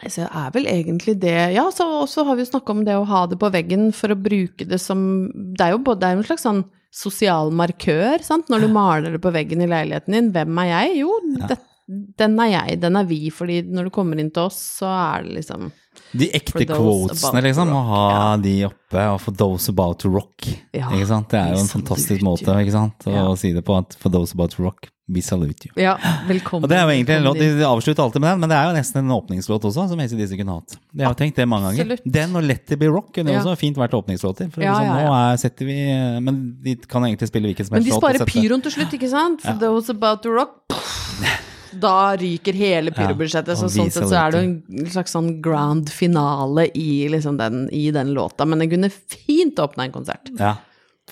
[0.06, 2.98] så det er vel egentlig det Ja, så så har vi jo snakka om det
[2.98, 5.00] å ha det på veggen for å bruke det som
[5.34, 6.66] Det er jo både, det er en slags sånn
[6.98, 10.30] sosial markør, sant, når du maler det på veggen i leiligheten din.
[10.34, 10.94] Hvem er jeg?
[11.02, 11.18] Jo,
[11.50, 14.90] det, den er jeg, den er vi, fordi når du kommer inn til oss, så
[14.92, 15.70] er det liksom
[16.14, 17.72] De ekte quotesene, liksom.
[17.74, 20.46] Å ha ha de oppe, og for those about to rock.
[20.76, 21.30] Ja, ikke sant?
[21.32, 22.60] Det er jo en fantastisk måte you.
[22.66, 23.08] ikke sant?
[23.08, 23.24] å Ja.
[23.36, 23.78] si det på.
[23.80, 25.72] At for those about to rock, we salute you.
[25.80, 25.96] Ja,
[26.28, 26.64] velkommen.
[26.64, 28.68] Og det er jo egentlig en låt, De avslutter alltid med den, men det er
[28.70, 30.78] jo nesten en åpningslåt også, som ACDC kunne hatt.
[30.94, 31.82] Jeg har jo tenkt det mange ganger.
[31.88, 32.14] Absolutt.
[32.14, 33.40] Den og Let It Be Rock kunne Ja.
[33.42, 34.52] også fint vært åpningslåter.
[34.52, 35.78] For Ja, liksom, ja, nå er, setter vi
[36.22, 38.92] Men de kan egentlig spille hvilken som helst de Men de sparer pyroen til slutt,
[38.94, 39.42] ikke sant?
[39.42, 39.58] For Ja.
[39.58, 40.68] those about to rock
[41.82, 43.54] Da ryker hele pyrobudsjettet.
[43.54, 47.68] Ja, så sånn sett så er det en slags sånn grand finale i, liksom den,
[47.76, 48.48] i den låta.
[48.50, 50.32] Men den kunne fint åpna en konsert.
[50.40, 50.58] Ja,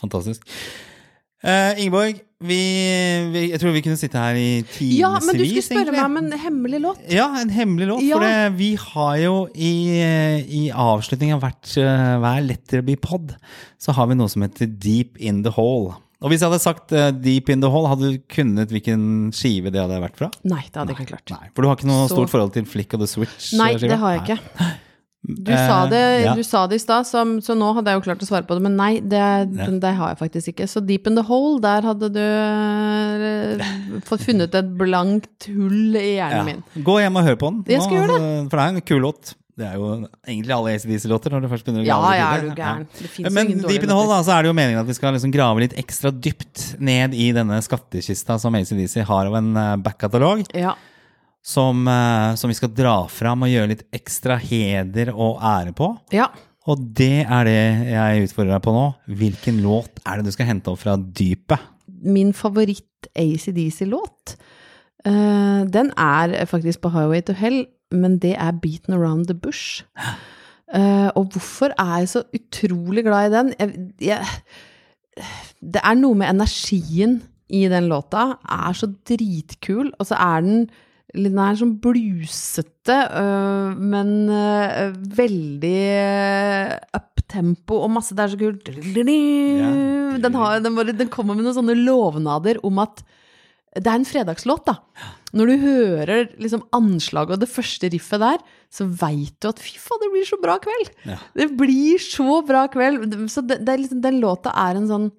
[0.02, 0.48] fantastisk.
[1.46, 2.58] Uh, Ingeborg, vi,
[3.30, 6.00] vi, jeg tror vi kunne sitte her i timevis, Ja, men du skulle spørre egentlig.
[6.00, 7.04] meg om en hemmelig låt.
[7.12, 8.02] Ja, en hemmelig låt.
[8.04, 8.18] Ja.
[8.18, 9.74] For det, vi har jo i,
[10.58, 13.36] i avslutningen av hvert, eh, hver Letter Be Pod,
[13.78, 15.94] så har vi noe som heter Deep in the Hole.
[16.26, 19.70] Og hvis jeg hadde sagt uh, Deep in the Hole, hadde du kunnet hvilken skive
[19.70, 20.32] det hadde vært fra?
[20.50, 21.36] Nei, det hadde jeg ikke klart.
[21.38, 23.52] Nei, For du har ikke noe Så- stort forhold til Flick of the Switch?
[23.60, 23.94] Nei, eh, skiva?
[23.94, 24.40] det har jeg ikke.
[25.26, 26.34] Du Eh, sa det, ja.
[26.38, 28.54] du sa det i stad, så, så nå hadde jeg jo klart å svare på
[28.54, 28.62] det.
[28.62, 29.22] Men nei, det,
[29.82, 30.68] det har jeg faktisk ikke.
[30.70, 33.64] Så Deep in the Hole, der hadde du eh,
[34.06, 36.44] fått funnet et blankt hull i hjernen Ja.
[36.46, 36.62] min.
[36.86, 37.64] Gå hjem og hør på den.
[37.74, 38.20] Jeg skal nå.
[38.52, 39.34] For det er en kul låt.
[39.56, 39.90] Det er jo
[40.28, 42.88] egentlig alle ACDC-låter når du først begynner å grave Ja, ja, er du gæren.
[42.92, 45.16] Det Men Deep in the Hole, da, så er det jo meningen at vi skal
[45.16, 49.78] liksom grave litt ekstra dypt ned i denne skattkista som ACDC har av en eh,
[49.86, 50.44] backkatalog.
[50.52, 50.74] Ja.
[51.46, 55.94] Som, eh, som vi skal dra fram og gjøre litt ekstra heder og ære på.
[56.16, 56.30] ja.
[56.66, 58.86] Og det er det jeg utfordrer deg på nå.
[59.20, 61.62] Hvilken låt er det du skal hente opp fra dypet?
[62.02, 64.34] Min favoritt ACDC-låt,
[65.06, 69.84] Uh, den er faktisk på Highway to Hell, men det er Beaten Around the Bush.
[70.76, 73.54] Uh, og hvorfor er jeg så utrolig glad i den?
[73.60, 74.26] Jeg, jeg,
[75.62, 77.20] det er noe med energien
[77.50, 78.34] i den låta.
[78.50, 80.66] Er så dritkul, og så er den
[81.16, 85.84] den er sånn blusete, øh, men øh, veldig
[86.98, 88.72] uptempo og masse Det er så kult.
[90.26, 93.04] Den, har, den, bare, den kommer med noen sånne lovnader om at
[93.76, 94.78] det er en fredagslåt, da.
[95.36, 98.40] Når du hører liksom anslaget og det første riffet der,
[98.72, 100.94] så veit du at fy faen, det blir så bra kveld!
[101.10, 101.18] Ja.
[101.36, 103.04] Det blir så bra kveld!
[103.32, 105.10] Så det, det er liksom, den låta er en sånn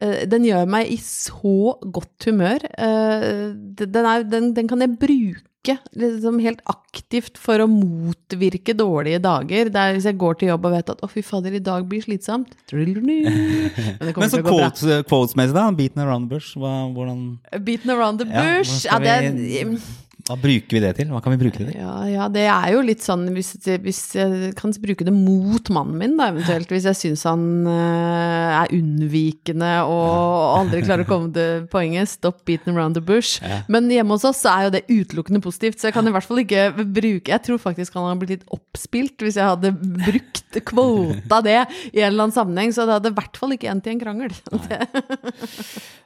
[0.00, 2.64] eh, Den gjør meg i så godt humør.
[2.72, 3.52] Eh,
[3.84, 5.44] Den, er, den, den kan jeg bruke
[5.92, 9.68] liksom helt aktivt for å motvirke dårlige dager.
[9.68, 11.84] Det er hvis jeg går til jobb og vet at 'å, fy fader, i dag
[11.88, 12.54] blir slitsomt'.
[14.00, 15.70] Men det kommer Men så quotes-messig, quotes, da?
[15.70, 16.56] Beaten around the bush?
[16.56, 18.86] Hva, hvordan, Beaten around the bush.
[18.86, 19.80] ja, Ja, det
[20.26, 21.10] hva bruker vi det til?
[21.12, 21.78] Hva kan vi bruke det til?
[21.80, 23.52] ja, ja, det er jo litt sånn hvis,
[23.84, 26.70] hvis jeg kan bruke det mot mannen min, da, eventuelt.
[26.72, 30.10] Hvis jeg syns han uh, er unnvikende og
[30.60, 32.10] aldri klarer å komme til poenget.
[32.10, 33.38] Stop beating around the bush.
[33.70, 36.26] Men hjemme hos oss så er jo det utelukkende positivt, så jeg kan i hvert
[36.26, 40.58] fall ikke bruke Jeg tror faktisk han hadde blitt litt oppspilt hvis jeg hadde brukt
[40.66, 41.58] kvota det
[41.92, 44.02] i en eller annen sammenheng, så det hadde i hvert fall ikke endt i en
[44.02, 44.34] krangel.
[44.70, 44.76] Det,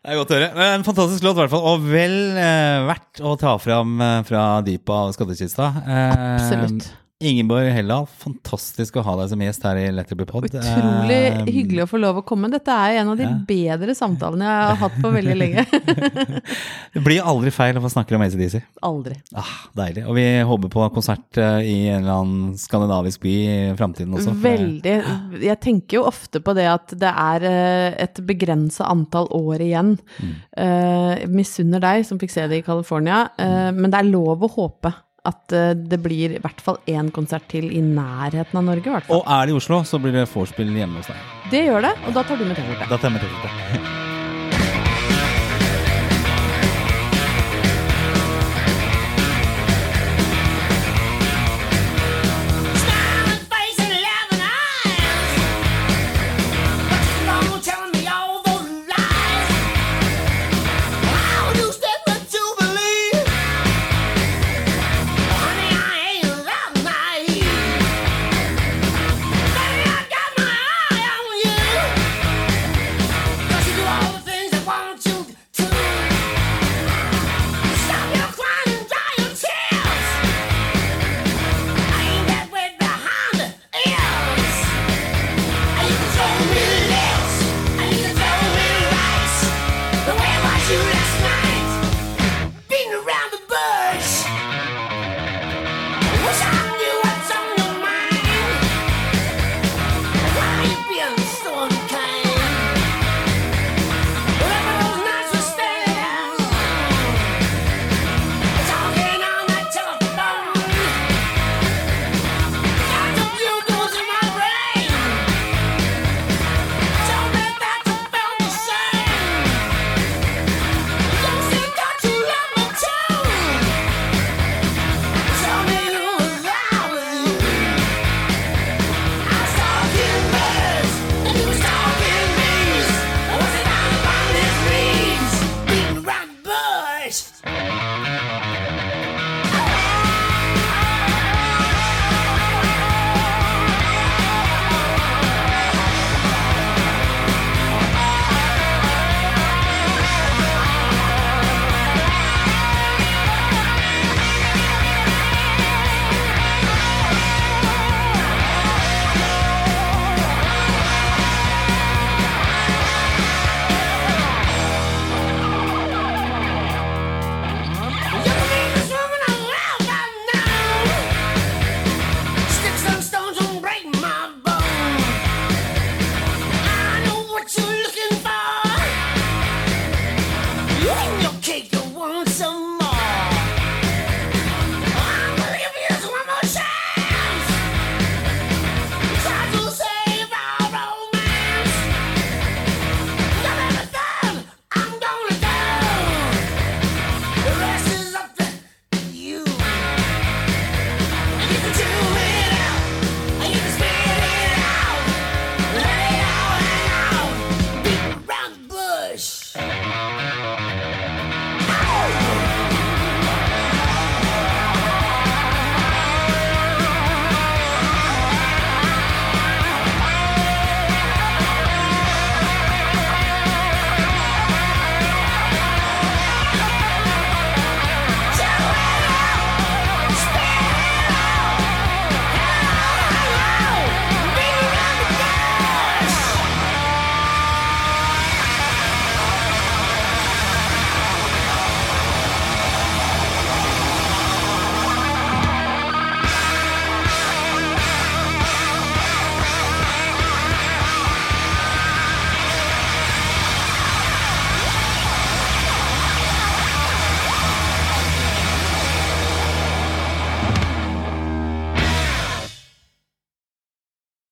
[0.04, 0.66] Det er godt å høre.
[0.74, 1.64] En fantastisk låt, i hvert fall.
[1.64, 5.72] Og vel eh, verdt å ta fram eh, fra dypet av skattkista.
[5.86, 6.92] Eh, Absolutt.
[7.22, 10.48] Ingeborg Hella, fantastisk å ha deg som gjest her i Letterbypod.
[10.50, 12.50] Utrolig Eh, hyggelig å få lov å komme.
[12.50, 13.36] Dette er en av de Ja.
[13.46, 15.64] bedre samtalene jeg har hatt på veldig lenge.
[16.94, 18.60] Det blir aldri feil å få snakke om ACDC.
[18.82, 19.14] Aldri.
[19.32, 19.46] Ah,
[19.78, 20.04] deilig.
[20.08, 24.34] Og vi håper på konsert eh, i en eller annen skandinavisk by i framtiden også.
[24.42, 24.96] Veldig.
[25.40, 29.94] Jeg tenker jo ofte på det at det er eh, et begrensa antall år igjen.
[30.18, 30.34] Mm.
[30.58, 34.50] Jeg misunner deg som fikk se det i California, eh, men det er lov å
[34.58, 34.92] håpe
[35.24, 38.86] at eh, det blir i hvert fall én konsert til i nærheten av Norge.
[38.86, 39.22] i hvert fall.
[39.22, 41.28] Og er det i Oslo, så blir det vorspiel hjemme hos deg.
[41.52, 42.88] Det gjør det, og da tar du med T-skjorte.
[42.92, 44.03] Da tar jeg med T-skjorte.